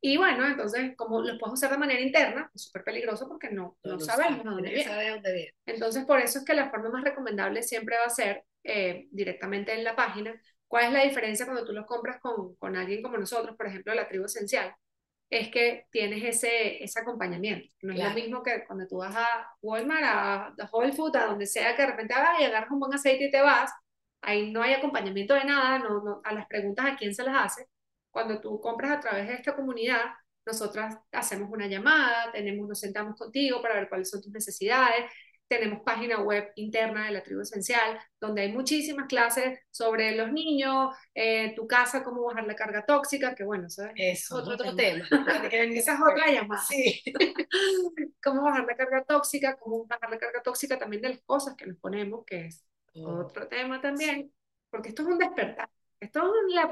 Y 0.06 0.18
bueno, 0.18 0.44
entonces, 0.44 0.94
como 0.98 1.22
los 1.22 1.38
puedes 1.38 1.54
usar 1.54 1.70
de 1.70 1.78
manera 1.78 1.98
interna, 1.98 2.50
es 2.54 2.64
súper 2.64 2.84
peligroso 2.84 3.26
porque 3.26 3.48
no, 3.48 3.78
no, 3.84 3.98
sabemos 3.98 4.44
dónde 4.44 4.68
viene. 4.70 5.54
Entonces, 5.64 6.04
por 6.04 6.20
eso 6.20 6.40
es 6.40 6.44
que 6.44 6.52
la 6.52 6.68
forma 6.68 6.90
más 6.90 7.04
recomendable 7.04 7.62
siempre 7.62 7.96
va 7.96 8.04
a 8.04 8.10
ser 8.10 8.44
eh, 8.64 9.08
directamente 9.10 9.72
en 9.72 9.82
la 9.82 9.96
página. 9.96 10.38
¿Cuál 10.68 10.84
es 10.84 10.92
la 10.92 11.04
diferencia 11.04 11.46
cuando 11.46 11.64
tú 11.64 11.72
los 11.72 11.86
compras 11.86 12.20
con, 12.20 12.54
con 12.56 12.76
alguien 12.76 13.00
como 13.00 13.16
nosotros, 13.16 13.56
por 13.56 13.66
ejemplo, 13.66 13.94
la 13.94 14.06
tribu 14.06 14.26
esencial? 14.26 14.74
Es 15.30 15.48
que 15.48 15.86
tienes 15.90 16.22
ese, 16.22 16.84
ese 16.84 17.00
acompañamiento. 17.00 17.66
No 17.80 17.94
es 17.94 17.98
lo 17.98 18.10
mismo 18.10 18.42
que 18.42 18.62
cuando 18.66 18.86
tú 18.86 18.98
vas 18.98 19.16
a 19.16 19.56
Walmart, 19.62 20.04
a, 20.04 20.46
a 20.48 20.70
Whole 20.70 20.92
Foods, 20.92 21.16
a 21.16 21.24
donde 21.28 21.46
sea 21.46 21.74
que 21.74 21.80
de 21.80 21.88
repente 21.88 22.12
vas 22.12 22.38
y 22.38 22.44
agarras 22.44 22.70
un 22.70 22.80
buen 22.80 22.92
aceite 22.92 23.24
y 23.24 23.30
te 23.30 23.40
vas. 23.40 23.72
Ahí 24.20 24.52
no 24.52 24.60
hay 24.60 24.74
acompañamiento 24.74 25.32
de 25.32 25.44
nada, 25.44 25.78
no, 25.78 26.02
no, 26.02 26.20
a 26.22 26.34
las 26.34 26.46
preguntas 26.46 26.84
a 26.84 26.96
quién 26.98 27.14
se 27.14 27.22
las 27.22 27.46
hace 27.46 27.68
cuando 28.14 28.40
tú 28.40 28.60
compras 28.60 28.92
a 28.92 29.00
través 29.00 29.26
de 29.26 29.34
esta 29.34 29.56
comunidad, 29.56 30.04
nosotras 30.46 30.96
hacemos 31.10 31.50
una 31.50 31.66
llamada, 31.66 32.30
tenemos, 32.30 32.68
nos 32.68 32.78
sentamos 32.78 33.18
contigo 33.18 33.60
para 33.60 33.74
ver 33.74 33.88
cuáles 33.88 34.08
son 34.08 34.22
tus 34.22 34.30
necesidades, 34.30 35.10
tenemos 35.48 35.82
página 35.82 36.20
web 36.20 36.52
interna 36.54 37.06
de 37.06 37.10
la 37.10 37.24
tribu 37.24 37.40
esencial, 37.40 37.98
donde 38.20 38.42
hay 38.42 38.52
muchísimas 38.52 39.08
clases 39.08 39.58
sobre 39.68 40.14
los 40.14 40.30
niños, 40.30 40.94
eh, 41.12 41.54
tu 41.56 41.66
casa, 41.66 42.04
cómo 42.04 42.22
bajar 42.24 42.46
la 42.46 42.54
carga 42.54 42.86
tóxica, 42.86 43.34
que 43.34 43.42
bueno, 43.42 43.66
eso 43.66 43.82
es 43.96 44.30
otro, 44.30 44.76
tema. 44.76 45.04
Esa 45.50 45.94
es 45.94 46.00
otra 46.00 46.30
llamada. 46.30 46.62
Sí. 46.62 47.02
cómo 48.22 48.42
bajar 48.42 48.64
la 48.64 48.76
carga 48.76 49.04
tóxica, 49.04 49.56
cómo 49.56 49.86
bajar 49.86 50.08
la 50.08 50.18
carga 50.18 50.40
tóxica 50.40 50.78
también 50.78 51.02
de 51.02 51.08
las 51.08 51.22
cosas 51.22 51.56
que 51.56 51.66
nos 51.66 51.78
ponemos, 51.78 52.24
que 52.24 52.46
es 52.46 52.64
oh. 52.94 53.24
otro 53.24 53.48
tema 53.48 53.80
también, 53.80 54.32
porque 54.70 54.90
esto 54.90 55.02
es 55.02 55.08
un 55.08 55.18
despertar. 55.18 55.68
Esto 55.98 56.20
es 56.20 56.54
la 56.54 56.70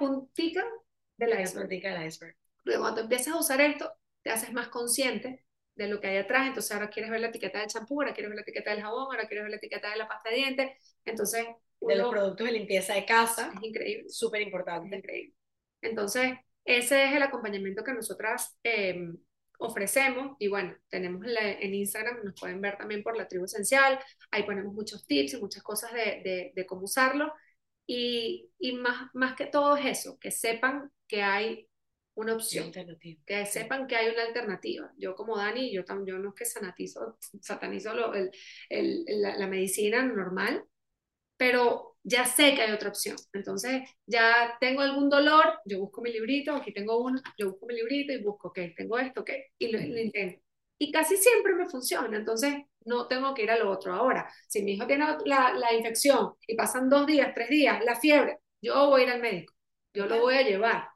puntita 1.27 1.89
de 1.89 1.95
la 1.95 2.07
iceberg. 2.07 2.37
iceberg. 2.65 2.81
Cuando 2.81 3.01
empiezas 3.01 3.35
a 3.35 3.39
usar 3.39 3.61
esto, 3.61 3.93
te 4.23 4.31
haces 4.31 4.53
más 4.53 4.69
consciente 4.69 5.45
de 5.75 5.89
lo 5.89 6.01
que 6.01 6.09
hay 6.09 6.19
atrás, 6.19 6.47
entonces 6.47 6.71
ahora 6.73 6.91
quieres 6.91 7.11
ver 7.11 7.21
la 7.21 7.29
etiqueta 7.29 7.59
del 7.59 7.69
champú, 7.69 8.01
ahora 8.01 8.13
quieres 8.13 8.31
ver 8.31 8.37
la 8.37 8.43
etiqueta 8.43 8.71
del 8.71 8.83
jabón, 8.83 9.07
ahora 9.07 9.27
quieres 9.27 9.45
ver 9.45 9.51
la 9.51 9.57
etiqueta 9.57 9.91
de 9.91 9.97
la 9.97 10.09
pasta 10.09 10.31
de 10.31 10.37
dientes, 10.37 10.71
entonces... 11.05 11.47
de 11.81 11.97
los 11.97 12.11
productos 12.11 12.47
de 12.47 12.53
limpieza 12.53 12.95
de 12.95 13.07
casa. 13.07 13.53
Es 13.57 13.63
increíble. 13.63 14.09
Súper 14.09 14.43
importante. 14.43 14.95
increíble. 14.95 15.35
Entonces, 15.81 16.35
ese 16.65 17.07
es 17.07 17.13
el 17.15 17.23
acompañamiento 17.23 17.83
que 17.83 17.93
nosotras 17.93 18.57
em, 18.63 19.17
ofrecemos 19.59 20.37
y 20.39 20.49
bueno, 20.49 20.77
tenemos 20.89 21.27
en 21.27 21.75
Instagram, 21.75 22.23
nos 22.23 22.39
pueden 22.39 22.61
ver 22.61 22.77
también 22.77 23.03
por 23.03 23.17
la 23.17 23.27
tribu 23.27 23.47
esencial, 23.47 23.99
ahí 24.31 24.43
ponemos 24.45 24.73
muchos 24.75 25.07
tips 25.07 25.35
y 25.35 25.41
muchas 25.41 25.63
cosas 25.63 25.93
de, 25.93 26.23
de, 26.23 26.53
de 26.55 26.67
cómo 26.67 26.83
usarlo 26.83 27.33
y, 27.87 28.51
y 28.59 28.73
más, 28.73 29.11
más 29.15 29.35
que 29.37 29.47
todo 29.47 29.77
es 29.77 29.87
eso, 29.87 30.19
que 30.19 30.31
sepan 30.31 30.91
que 31.07 31.23
hay 31.23 31.69
una 32.15 32.35
opción, 32.35 32.71
que 33.27 33.47
sepan 33.47 33.87
que 33.87 33.97
hay 33.97 34.13
una 34.13 34.25
alternativa. 34.25 34.93
Yo 34.99 35.15
como 35.15 35.37
Dani, 35.37 35.73
yo, 35.73 35.83
yo 36.07 36.19
no 36.19 36.31
es 36.31 36.35
que 36.35 36.45
sanatizo, 36.45 37.19
satanizo 37.41 37.95
lo, 37.95 38.15
el, 38.15 38.31
el, 38.69 39.05
la, 39.07 39.37
la, 39.37 39.47
medicina 39.47 40.03
normal, 40.03 40.65
pero 41.37 41.97
ya 42.03 42.25
sé 42.25 42.55
que 42.55 42.63
hay 42.63 42.73
otra 42.73 42.91
opción. 42.91 43.17
Entonces, 43.33 43.83
ya 44.07 44.57
tengo 44.61 44.83
algún 44.83 45.09
dolor, 45.09 45.61
yo 45.65 45.79
busco 45.81 46.03
mi 46.03 46.13
librito, 46.13 46.55
aquí 46.55 46.73
tengo 46.73 47.03
uno, 47.03 47.21
yo 47.39 47.53
busco 47.53 47.67
mi 47.67 47.75
librito 47.75 48.13
y 48.13 48.23
busco, 48.23 48.49
ok, 48.49 48.59
tengo 48.77 48.99
esto, 48.99 49.23
ok, 49.23 49.31
y 49.59 49.69
lo, 49.73 49.79
lo 49.79 49.99
intento. 49.99 50.43
Y 50.79 50.93
casi 50.93 51.17
siempre 51.17 51.55
me 51.55 51.67
funciona, 51.69 52.17
entonces 52.17 52.55
no 52.87 53.07
tengo 53.09 53.35
que 53.35 53.43
ir 53.43 53.51
a 53.51 53.59
lo 53.59 53.71
otro 53.71 53.95
ahora. 53.95 54.31
Si 54.49 54.63
mi 54.63 54.73
hijo 54.75 54.87
tiene 54.87 55.07
la, 55.25 55.53
la 55.55 55.73
infección 55.75 56.35
y 56.47 56.57
pasan 56.57 56.89
dos 56.89 57.07
días, 57.07 57.33
tres 57.35 57.49
días, 57.51 57.83
la 57.85 57.97
fiebre, 57.97 58.39
yo 58.61 58.89
voy 58.89 59.03
a 59.03 59.05
ir 59.05 59.11
al 59.11 59.21
médico, 59.21 59.55
yo 59.95 60.07
lo 60.07 60.21
voy 60.21 60.35
a 60.37 60.43
llevar 60.43 60.89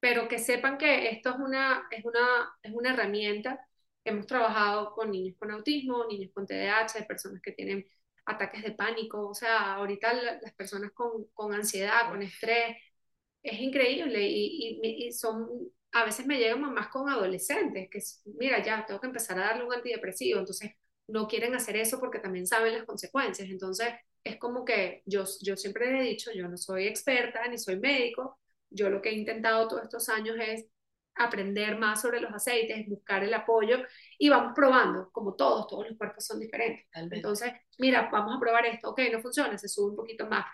pero 0.00 0.28
que 0.28 0.38
sepan 0.38 0.78
que 0.78 1.10
esto 1.10 1.30
es 1.30 1.36
una, 1.36 1.86
es 1.90 2.04
una, 2.04 2.20
es 2.62 2.72
una 2.72 2.92
herramienta. 2.94 3.60
Hemos 4.04 4.26
trabajado 4.26 4.94
con 4.94 5.10
niños 5.10 5.36
con 5.38 5.50
autismo, 5.50 6.06
niños 6.06 6.30
con 6.34 6.46
TDAH, 6.46 7.06
personas 7.06 7.42
que 7.42 7.52
tienen 7.52 7.86
ataques 8.24 8.62
de 8.62 8.72
pánico, 8.72 9.28
o 9.28 9.34
sea, 9.34 9.74
ahorita 9.74 10.12
las 10.42 10.52
personas 10.54 10.92
con, 10.92 11.26
con 11.34 11.52
ansiedad, 11.54 12.08
con 12.10 12.22
estrés, 12.22 12.76
es 13.42 13.60
increíble 13.60 14.20
y, 14.22 14.80
y, 14.82 15.12
son, 15.12 15.48
a 15.92 16.04
veces 16.04 16.26
me 16.26 16.38
llegan 16.38 16.60
mamás 16.60 16.88
con 16.88 17.08
adolescentes 17.08 17.88
que, 17.90 18.00
mira, 18.38 18.62
ya 18.62 18.84
tengo 18.86 19.00
que 19.00 19.06
empezar 19.08 19.38
a 19.38 19.46
darle 19.46 19.64
un 19.64 19.72
antidepresivo, 19.74 20.40
entonces 20.40 20.72
no 21.10 21.26
quieren 21.26 21.54
hacer 21.54 21.76
eso 21.76 21.98
porque 21.98 22.18
también 22.18 22.46
saben 22.46 22.74
las 22.74 22.84
consecuencias, 22.84 23.48
entonces 23.48 23.88
es 24.24 24.38
como 24.38 24.64
que 24.64 25.02
yo, 25.06 25.24
yo 25.42 25.56
siempre 25.56 25.88
he 25.88 26.02
dicho, 26.02 26.30
yo 26.34 26.48
no 26.48 26.56
soy 26.56 26.86
experta 26.86 27.46
ni 27.48 27.58
soy 27.58 27.78
médico, 27.78 28.38
yo 28.70 28.90
lo 28.90 29.00
que 29.02 29.10
he 29.10 29.14
intentado 29.14 29.68
todos 29.68 29.82
estos 29.84 30.08
años 30.08 30.36
es 30.40 30.66
aprender 31.16 31.78
más 31.78 32.00
sobre 32.00 32.20
los 32.20 32.32
aceites, 32.32 32.88
buscar 32.88 33.22
el 33.24 33.34
apoyo 33.34 33.78
y 34.18 34.28
vamos 34.28 34.52
probando, 34.54 35.10
como 35.12 35.34
todos, 35.34 35.66
todos 35.66 35.88
los 35.88 35.98
cuerpos 35.98 36.24
son 36.24 36.40
diferentes. 36.40 36.86
Entonces, 36.94 37.52
mira, 37.78 38.08
vamos 38.10 38.36
a 38.36 38.40
probar 38.40 38.66
esto, 38.66 38.90
ok, 38.90 39.00
no 39.12 39.20
funciona, 39.20 39.58
se 39.58 39.68
sube 39.68 39.90
un 39.90 39.96
poquito 39.96 40.26
más. 40.26 40.46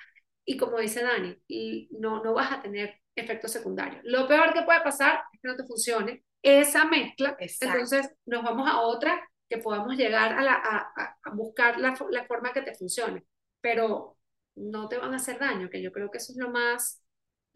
Y 0.45 0.57
como 0.57 0.79
dice 0.79 1.03
Dani, 1.03 1.37
y 1.47 1.89
no, 1.99 2.23
no 2.23 2.35
vas 2.35 2.53
a 2.53 2.63
tener 2.63 3.01
efectos 3.15 3.53
secundarios. 3.53 4.01
Lo 4.05 4.27
peor 4.27 4.53
que 4.53 4.63
puede 4.63 4.81
pasar 4.81 5.21
es 5.33 5.41
que 5.41 5.49
no 5.49 5.57
te 5.57 5.65
funcione 5.65 6.25
esa 6.43 6.85
mezcla, 6.85 7.37
entonces 7.39 8.11
nos 8.25 8.45
vamos 8.45 8.69
a 8.69 8.81
otra 8.81 9.21
que 9.49 9.59
podamos 9.59 9.97
llegar 9.97 10.33
a, 10.33 10.43
la, 10.43 10.55
a, 10.55 11.19
a 11.23 11.31
buscar 11.35 11.79
la, 11.79 11.97
la 12.11 12.25
forma 12.27 12.53
que 12.53 12.63
te 12.63 12.75
funcione, 12.75 13.25
pero 13.61 14.19
no 14.57 14.89
te 14.89 14.99
van 14.99 15.13
a 15.15 15.17
hacer 15.17 15.39
daño, 15.39 15.71
que 15.71 15.83
yo 15.83 15.93
creo 15.93 16.11
que 16.11 16.19
eso 16.19 16.33
es 16.33 16.39
lo 16.39 16.51
más 16.51 17.03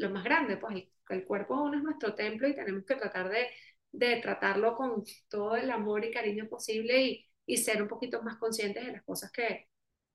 lo 0.01 0.11
más 0.11 0.25
grande, 0.25 0.57
pues 0.57 0.85
el, 1.11 1.25
cuerpo 1.27 1.63
uno 1.63 1.77
es 1.79 1.85
nuestro 1.85 2.15
templo 2.15 2.49
y 2.49 2.55
tenemos 2.55 2.85
que 2.85 2.95
tratar 2.97 3.29
de, 3.31 3.49
de 3.93 4.17
tratarlo 4.21 4.75
con 4.77 5.05
todo 5.29 5.57
el 5.57 5.71
amor 5.71 6.05
y 6.05 6.11
cariño 6.11 6.49
posible 6.49 7.03
y, 7.03 7.27
y, 7.47 7.57
ser 7.59 7.83
un 7.83 7.89
poquito 7.89 8.23
más 8.23 8.39
conscientes 8.39 8.87
de 8.87 8.93
las 8.93 9.03
cosas 9.05 9.31
que, 9.33 9.69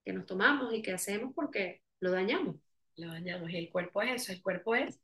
que 0.04 0.14
nos 0.14 0.26
tomamos 0.26 0.74
y 0.74 0.82
que 0.82 0.94
hacemos 0.94 1.34
porque 1.36 1.82
lo 2.00 2.12
dañamos. 2.12 2.56
Lo 2.96 3.10
dañamos 3.10 3.50
y 3.52 3.58
el 3.58 3.70
cuerpo 3.70 4.02
es 4.02 4.24
eso, 4.24 4.32
el 4.32 4.42
cuerpo 4.42 4.76
es 4.76 5.00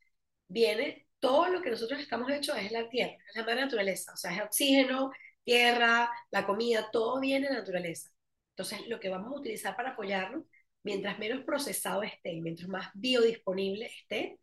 viene 0.48 1.08
todo 1.20 1.48
lo 1.50 1.62
que 1.62 1.70
nosotros 1.70 2.00
estamos 2.00 2.32
hechos 2.32 2.58
es 2.58 2.72
la 2.72 2.90
tierra, 2.90 3.18
es 3.30 3.36
la 3.36 3.44
madre 3.44 3.62
naturaleza, 3.62 4.14
o 4.14 4.18
sea, 4.18 4.34
es 4.36 4.42
oxígeno, 4.42 5.12
tierra, 5.44 6.10
la 6.32 6.46
comida, 6.46 6.90
todo 6.92 7.20
viene 7.20 7.48
de 7.50 7.56
naturaleza. 7.56 8.10
Entonces, 8.52 8.88
lo 8.88 9.00
que 9.00 9.10
vamos 9.10 9.32
a 9.34 9.40
utilizar 9.40 9.76
para 9.76 9.92
apoyarnos, 9.92 10.46
mientras 10.84 11.20
menos 11.20 11.44
procesado 11.44 12.04
esté, 12.04 12.42
mientras 12.42 12.70
más 12.70 12.90
biodisponible 12.94 13.86
esté, 13.88 14.40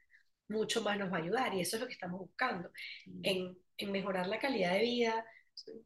mucho 0.48 0.82
más 0.82 0.98
nos 0.98 1.12
va 1.12 1.18
a 1.18 1.20
ayudar. 1.20 1.54
Y 1.54 1.61
eso 1.61 1.76
es 1.76 1.82
lo 1.82 1.87
que 1.87 1.94
estamos 1.94 2.20
buscando, 2.20 2.70
mm. 3.06 3.20
en, 3.24 3.58
en 3.76 3.92
mejorar 3.92 4.26
la 4.28 4.38
calidad 4.38 4.72
de 4.72 4.80
vida. 4.80 5.26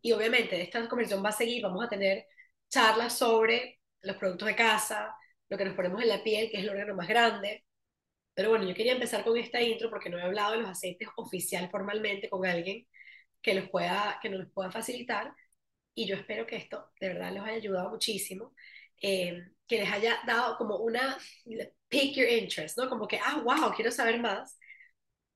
Y 0.01 0.13
obviamente, 0.13 0.61
esta 0.63 0.89
conversación 0.89 1.25
va 1.25 1.31
a 1.31 1.33
seguir, 1.33 1.63
vamos 1.63 1.85
a 1.85 1.89
tener 1.89 2.27
charlas 2.69 3.19
sobre 3.19 3.81
los 4.03 4.17
productos 4.17 4.49
de 4.49 4.57
casa, 4.57 5.15
lo 5.49 5.59
que 5.59 5.65
nos 5.65 5.75
ponemos 5.75 6.03
en 6.03 6.09
la 6.09 6.23
piel, 6.23 6.51
que 6.51 6.59
es 6.59 6.63
el 6.65 6.71
órgano 6.71 6.95
más 6.95 7.09
grande, 7.09 7.65
pero 8.35 8.51
bueno, 8.51 8.67
yo 8.67 8.75
quería 8.75 8.93
empezar 8.93 9.25
con 9.25 9.37
esta 9.37 9.61
intro 9.61 9.91
porque 9.91 10.09
no 10.09 10.19
he 10.19 10.23
hablado 10.23 10.53
de 10.53 10.59
los 10.59 10.71
aceites 10.71 11.09
oficial 11.17 11.69
formalmente 11.71 12.31
con 12.31 12.47
alguien 12.47 12.87
que, 13.43 13.55
los 13.55 13.69
pueda, 13.71 14.19
que 14.23 14.29
nos 14.31 14.41
los 14.41 14.53
pueda 14.53 14.71
facilitar. 14.71 15.35
Y 15.95 16.07
yo 16.07 16.17
espero 16.17 16.47
que 16.47 16.57
esto 16.57 16.91
de 17.01 17.09
verdad 17.09 17.33
les 17.33 17.43
haya 17.43 17.55
ayudado 17.55 17.91
muchísimo, 17.91 18.55
eh, 19.03 19.43
que 19.67 19.79
les 19.79 19.93
haya 19.93 20.21
dado 20.27 20.57
como 20.57 20.77
una 20.79 21.19
pick 21.89 22.15
your 22.17 22.29
interest, 22.29 22.79
¿no? 22.79 22.89
Como 22.89 23.07
que, 23.07 23.19
ah, 23.19 23.43
wow, 23.45 23.73
quiero 23.75 23.91
saber 23.91 24.21
más. 24.21 24.59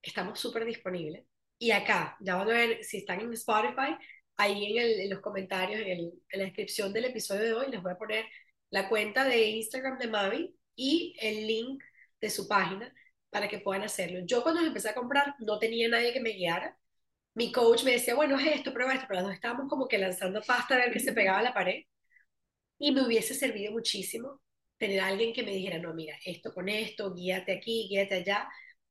Estamos 0.02 0.38
súper 0.40 0.64
disponibles. 0.64 1.24
Y 1.58 1.70
acá, 1.70 2.16
ya 2.20 2.36
van 2.36 2.50
a 2.50 2.52
ver, 2.52 2.84
si 2.84 2.98
están 2.98 3.20
en 3.20 3.32
Spotify, 3.32 3.96
ahí 4.36 4.76
en, 4.78 5.00
en 5.00 5.10
los 5.10 5.20
comentarios, 5.20 5.80
en, 5.80 5.88
el, 5.88 6.12
en, 6.30 6.38
la 6.38 6.44
descripción 6.44 6.92
del 6.92 7.06
episodio 7.06 7.42
de 7.42 7.54
hoy, 7.54 7.70
les 7.70 7.82
voy 7.82 7.92
a 7.92 7.98
poner 7.98 8.26
la 8.70 8.88
cuenta 8.88 9.24
de 9.24 9.46
Instagram 9.48 9.98
de 9.98 10.08
Mavi 10.08 10.56
y 10.74 11.16
el 11.20 11.46
link 11.46 11.82
de 12.20 12.30
su 12.30 12.46
página 12.48 12.92
para 13.30 13.48
que 13.48 13.58
puedan 13.58 13.82
hacerlo. 13.84 14.20
Yo 14.26 14.42
cuando 14.42 14.60
empecé 14.60 14.90
a 14.90 14.94
comprar 14.94 15.34
no 15.40 15.58
tenía 15.58 15.88
nadie 15.88 16.12
que 16.12 16.20
me 16.20 16.30
guiara. 16.30 16.76
Mi 17.36 17.52
coach 17.52 17.84
me 17.84 17.92
decía, 17.92 18.14
bueno, 18.16 18.38
es 18.38 18.46
esto, 18.46 18.72
prueba 18.72 18.94
esto, 18.94 19.06
pero 19.08 19.22
nos 19.22 19.34
estábamos 19.34 19.68
como 19.68 19.86
que 19.88 19.98
lanzando 19.98 20.42
pasta 20.42 20.74
a 20.74 20.78
ver 20.78 20.92
que 20.92 21.00
se 21.00 21.12
pegaba 21.12 21.38
a 21.38 21.42
la 21.42 21.54
pared. 21.54 21.82
Y 22.78 22.92
me 22.92 23.04
hubiese 23.06 23.34
servido 23.34 23.72
muchísimo 23.72 24.40
tener 24.78 25.00
a 25.00 25.06
alguien 25.08 25.32
que 25.32 25.42
me 25.42 25.52
dijera, 25.52 25.78
no, 25.78 25.94
mira, 25.94 26.16
esto 26.24 26.52
con 26.52 26.68
esto, 26.68 27.12
guíate 27.14 27.52
aquí, 27.52 27.88
guíate 27.88 28.16
allá. 28.16 28.48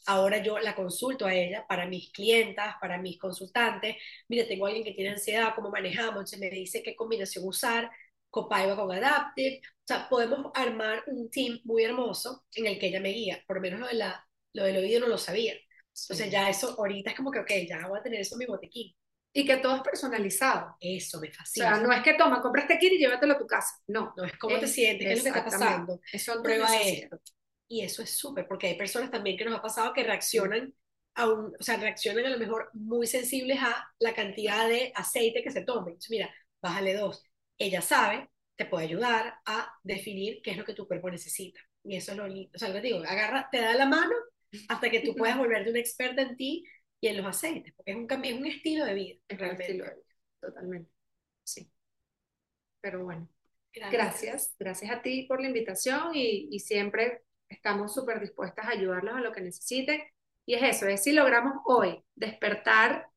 Ahora 0.08 0.42
yo 0.44 0.60
la 0.60 0.76
consulto 0.76 1.26
a 1.26 1.34
ella 1.34 1.66
para 1.68 1.88
mis 1.88 2.12
clientas, 2.12 2.76
para 2.82 2.98
mis 3.00 3.18
consultantes. 3.20 3.96
Mira, 4.28 4.48
tengo 4.48 4.66
alguien 4.68 4.84
que 4.84 4.94
tiene 4.94 5.12
ansiedad, 5.12 5.54
¿cómo 5.56 5.70
manejamos? 5.72 6.30
Se 6.30 6.38
me 6.38 6.50
dice 6.50 6.84
qué 6.84 6.96
combinación 6.96 7.48
usar 7.48 7.90
Copaiba 8.30 8.76
con 8.76 8.92
Adaptive. 8.92 9.62
O 9.64 9.88
sea, 9.88 10.10
podemos 10.10 10.52
armar 10.56 11.04
un 11.08 11.30
team 11.32 11.60
muy 11.64 11.84
hermoso 11.84 12.46
en 12.54 12.68
el 12.68 12.80
que 12.80 12.88
ella 12.88 13.00
me 13.00 13.10
guía. 13.10 13.44
Por 13.48 13.58
lo 13.58 13.62
menos 13.62 13.80
lo, 13.80 13.88
de 13.88 13.94
la, 13.96 14.28
lo 14.54 14.64
del 14.66 14.78
oído 14.78 15.02
no 15.02 15.08
lo 15.08 15.18
sabía. 15.18 15.54
Entonces 16.04 16.30
ya 16.30 16.50
eso, 16.50 16.76
ahorita 16.78 17.12
es 17.12 17.16
como 17.16 17.32
que, 17.32 17.40
ok, 17.40 17.52
ya 17.68 17.88
voy 17.88 18.00
a 18.00 18.04
tener 18.04 18.22
eso 18.22 18.36
en 18.36 18.40
mi 18.40 18.46
botequín. 18.46 18.94
Y 19.34 19.46
que 19.46 19.58
todo 19.58 19.76
es 19.76 19.82
personalizado. 19.82 20.76
Eso 20.80 21.20
me 21.20 21.32
fascina. 21.32 21.74
O 21.74 21.76
sea, 21.76 21.84
no 21.84 21.92
es 21.92 22.02
que 22.04 22.14
toma, 22.14 22.42
compra 22.42 22.62
este 22.62 22.78
kit 22.78 22.94
y 22.94 22.98
llévatelo 22.98 23.34
a 23.34 23.38
tu 23.38 23.46
casa. 23.46 23.76
No. 23.88 24.14
No 24.16 24.24
es 24.24 24.38
cómo 24.38 24.58
te 24.60 24.68
sientes, 24.68 25.08
qué 25.08 25.14
es 25.14 25.20
lo 25.20 25.24
que 25.24 25.40
está 25.40 25.44
pasando. 25.44 26.00
Eso 26.12 26.42
prueba 26.42 26.68
esto. 26.82 27.20
Y 27.68 27.82
eso 27.82 28.02
es 28.02 28.12
súper, 28.12 28.48
porque 28.48 28.68
hay 28.68 28.78
personas 28.78 29.12
también 29.12 29.38
que 29.38 29.44
nos 29.44 29.58
ha 29.58 29.62
pasado 29.62 29.92
que 29.92 30.04
reaccionan 30.04 30.74
a 31.16 31.30
un, 31.30 31.54
o 31.60 31.64
sea, 31.64 31.78
reaccionan 31.78 32.26
a 32.26 32.30
lo 32.30 32.38
mejor 32.38 32.70
muy 32.74 33.08
sensibles 33.08 33.58
a 33.60 33.92
la 34.00 34.14
cantidad 34.14 34.70
de 34.70 34.92
aceite 34.96 35.42
que 35.42 35.52
se 35.52 35.64
tome. 35.64 35.92
Entonces, 35.92 36.12
mira, 36.12 36.34
bájale 36.62 36.94
dos 36.94 37.24
ella 37.58 37.82
sabe, 37.82 38.30
te 38.56 38.66
puede 38.66 38.86
ayudar 38.86 39.36
a 39.46 39.74
definir 39.84 40.42
qué 40.44 40.52
es 40.52 40.58
lo 40.58 40.66
que 40.66 40.74
tu 40.74 40.88
cuerpo 40.88 41.10
necesita. 41.10 41.60
Y 41.84 41.96
eso 41.96 42.12
es 42.12 42.18
lo 42.18 42.28
lindo. 42.28 42.52
O 42.56 42.58
sea, 42.58 42.70
lo 42.70 42.76
que 42.76 42.82
digo, 42.82 43.00
agarra, 43.00 43.50
te 43.52 43.60
da 43.60 43.74
la 43.76 43.86
mano 43.86 44.16
hasta 44.68 44.90
que 44.90 45.02
tú 45.02 45.16
puedas 45.18 45.38
volverte 45.38 45.70
una 45.70 45.80
experta 45.80 46.22
en 46.22 46.36
ti 46.36 46.66
y 47.00 47.08
en 47.08 47.18
los 47.18 47.26
aceites, 47.26 47.74
porque 47.76 47.92
es 47.92 47.98
un, 47.98 48.08
es 48.24 48.34
un 48.34 48.46
estilo 48.46 48.86
de 48.86 48.94
vida. 48.94 49.16
Es 49.28 49.38
realmente. 49.38 49.64
un 49.64 49.72
estilo 49.72 49.86
de 49.86 49.96
vida, 49.96 50.18
totalmente. 50.42 50.92
Sí. 51.44 51.70
Pero 52.82 53.04
bueno, 53.04 53.30
gracias. 53.74 54.56
Gracias, 54.60 54.92
a 54.92 55.02
ti 55.02 55.26
por 55.28 55.42
la 55.42 55.48
invitación 55.48 56.16
y, 56.16 56.50
y 56.52 56.60
siempre 56.60 57.24
estamos 57.50 57.94
súper 57.94 58.20
dispuestas 58.20 58.66
a 58.66 58.70
ayudarlos 58.70 59.16
a 59.16 59.22
lo 59.22 59.32
que 59.32 59.42
necesiten. 59.42 60.02
Y 60.46 60.54
es 60.54 60.64
eso, 60.64 60.88
es 60.88 61.04
si 61.04 61.12
logramos 61.12 61.54
hoy 61.66 62.04
despertar 62.14 63.10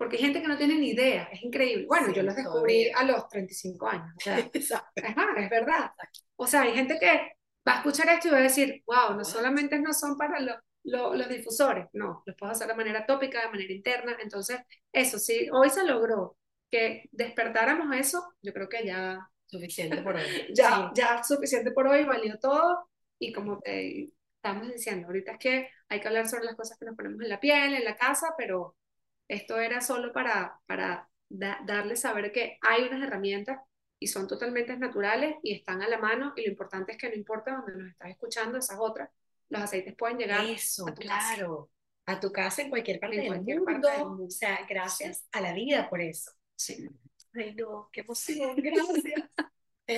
porque 0.00 0.16
hay 0.16 0.22
gente 0.22 0.40
que 0.40 0.48
no 0.48 0.56
tiene 0.56 0.76
ni 0.76 0.92
idea, 0.92 1.24
es 1.24 1.42
increíble. 1.42 1.84
Bueno, 1.86 2.10
yo 2.10 2.22
los 2.22 2.34
descubrí 2.34 2.90
a 2.90 3.04
los 3.04 3.28
35 3.28 3.86
años. 3.86 4.14
O 4.16 4.20
sea, 4.20 4.38
es 4.54 4.70
más, 5.14 5.36
es 5.36 5.50
verdad. 5.50 5.90
O 6.36 6.46
sea, 6.46 6.62
hay 6.62 6.72
gente 6.72 6.98
que 6.98 7.36
va 7.68 7.74
a 7.74 7.76
escuchar 7.76 8.08
esto 8.08 8.28
y 8.28 8.30
va 8.30 8.38
a 8.38 8.40
decir, 8.40 8.82
wow, 8.86 9.14
no 9.14 9.26
solamente 9.26 9.78
no 9.78 9.92
son 9.92 10.16
para 10.16 10.40
los, 10.40 10.56
los, 10.84 11.28
difusores, 11.28 11.86
no, 11.92 12.22
los 12.26 12.36
puedo 12.36 12.52
hacer 12.52 12.68
de 12.68 12.74
manera 12.74 13.06
tópica, 13.06 13.42
de 13.42 13.50
manera 13.50 13.72
interna. 13.72 14.16
Entonces, 14.20 14.60
eso, 14.92 15.18
sí, 15.18 15.48
hoy 15.52 15.70
se 15.70 15.84
logró 15.84 16.36
que 16.70 17.08
despertáramos 17.12 17.94
eso, 17.96 18.34
yo 18.42 18.52
creo 18.52 18.68
que 18.68 18.84
ya... 18.84 19.18
Suficiente 19.46 20.00
por 20.02 20.14
hoy. 20.14 20.22
ya, 20.54 20.92
ya 20.94 21.24
suficiente 21.24 21.72
por 21.72 21.88
hoy, 21.88 22.04
valió 22.04 22.38
todo. 22.38 22.88
Y 23.18 23.32
como 23.32 23.58
te 23.58 24.08
estamos 24.36 24.72
diciendo, 24.72 25.08
ahorita 25.08 25.32
es 25.32 25.38
que 25.38 25.68
hay 25.88 26.00
que 26.00 26.08
hablar 26.08 26.28
sobre 26.28 26.44
las 26.44 26.54
cosas 26.54 26.78
que 26.78 26.86
nos 26.86 26.96
ponemos 26.96 27.20
en 27.20 27.28
la 27.28 27.40
piel, 27.40 27.74
en 27.74 27.84
la 27.84 27.96
casa, 27.96 28.34
pero 28.38 28.76
esto 29.28 29.58
era 29.58 29.80
solo 29.80 30.12
para, 30.12 30.58
para 30.66 31.08
darles 31.28 32.00
saber 32.00 32.32
que 32.32 32.58
hay 32.60 32.84
unas 32.84 33.02
herramientas 33.02 33.60
y 33.98 34.08
son 34.08 34.26
totalmente 34.26 34.76
naturales 34.76 35.36
y 35.42 35.54
están 35.54 35.82
a 35.82 35.88
la 35.88 35.98
mano 35.98 36.32
y 36.36 36.42
lo 36.42 36.48
importante 36.48 36.92
es 36.92 36.98
que 36.98 37.08
no 37.08 37.14
importa 37.14 37.56
donde 37.56 37.76
nos 37.76 37.90
estás 37.90 38.10
escuchando, 38.10 38.58
esas 38.58 38.78
otras, 38.80 39.10
los 39.50 39.62
aceites 39.62 39.94
pueden 39.96 40.18
llegar 40.18 40.44
Eso, 40.46 40.88
a 40.88 40.94
tu 40.94 41.02
claro. 41.02 41.70
Casa. 42.06 42.16
A 42.16 42.20
tu 42.20 42.32
casa 42.32 42.62
en 42.62 42.70
cualquier 42.70 42.98
parte, 42.98 43.16
del, 43.16 43.60
mundo. 43.60 44.24
O 44.24 44.30
sea, 44.30 44.66
gracias 44.68 45.28
a 45.32 45.40
la 45.40 45.52
vida 45.52 45.88
por 45.88 46.00
eso. 46.00 46.32
Sí. 46.56 46.88
Ay, 47.34 47.54
no, 47.54 47.88
qué 47.92 48.00
emoción, 48.00 48.56
gracias. 48.56 49.30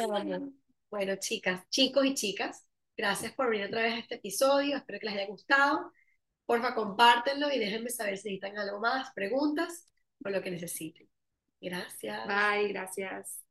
bueno, 0.07 0.53
bueno, 0.91 1.17
chicas, 1.17 1.67
chicos 1.71 2.05
y 2.05 2.15
chicas, 2.15 2.67
gracias 2.97 3.33
por 3.33 3.49
venir 3.49 3.67
otra 3.67 3.83
vez 3.83 3.95
a 3.95 3.99
este 3.99 4.17
episodio. 4.17 4.77
Espero 4.77 4.99
que 4.99 5.07
les 5.07 5.15
haya 5.15 5.27
gustado. 5.27 5.93
Porfa, 6.45 6.75
compártenlo 6.75 7.51
y 7.51 7.59
déjenme 7.59 7.89
saber 7.89 8.19
si 8.19 8.29
necesitan 8.29 8.59
algo 8.59 8.81
más, 8.81 9.13
preguntas 9.15 9.89
o 10.25 10.29
lo 10.29 10.43
que 10.43 10.51
necesiten. 10.51 11.09
Gracias. 11.61 12.27
Bye, 12.27 12.69
gracias. 12.69 13.43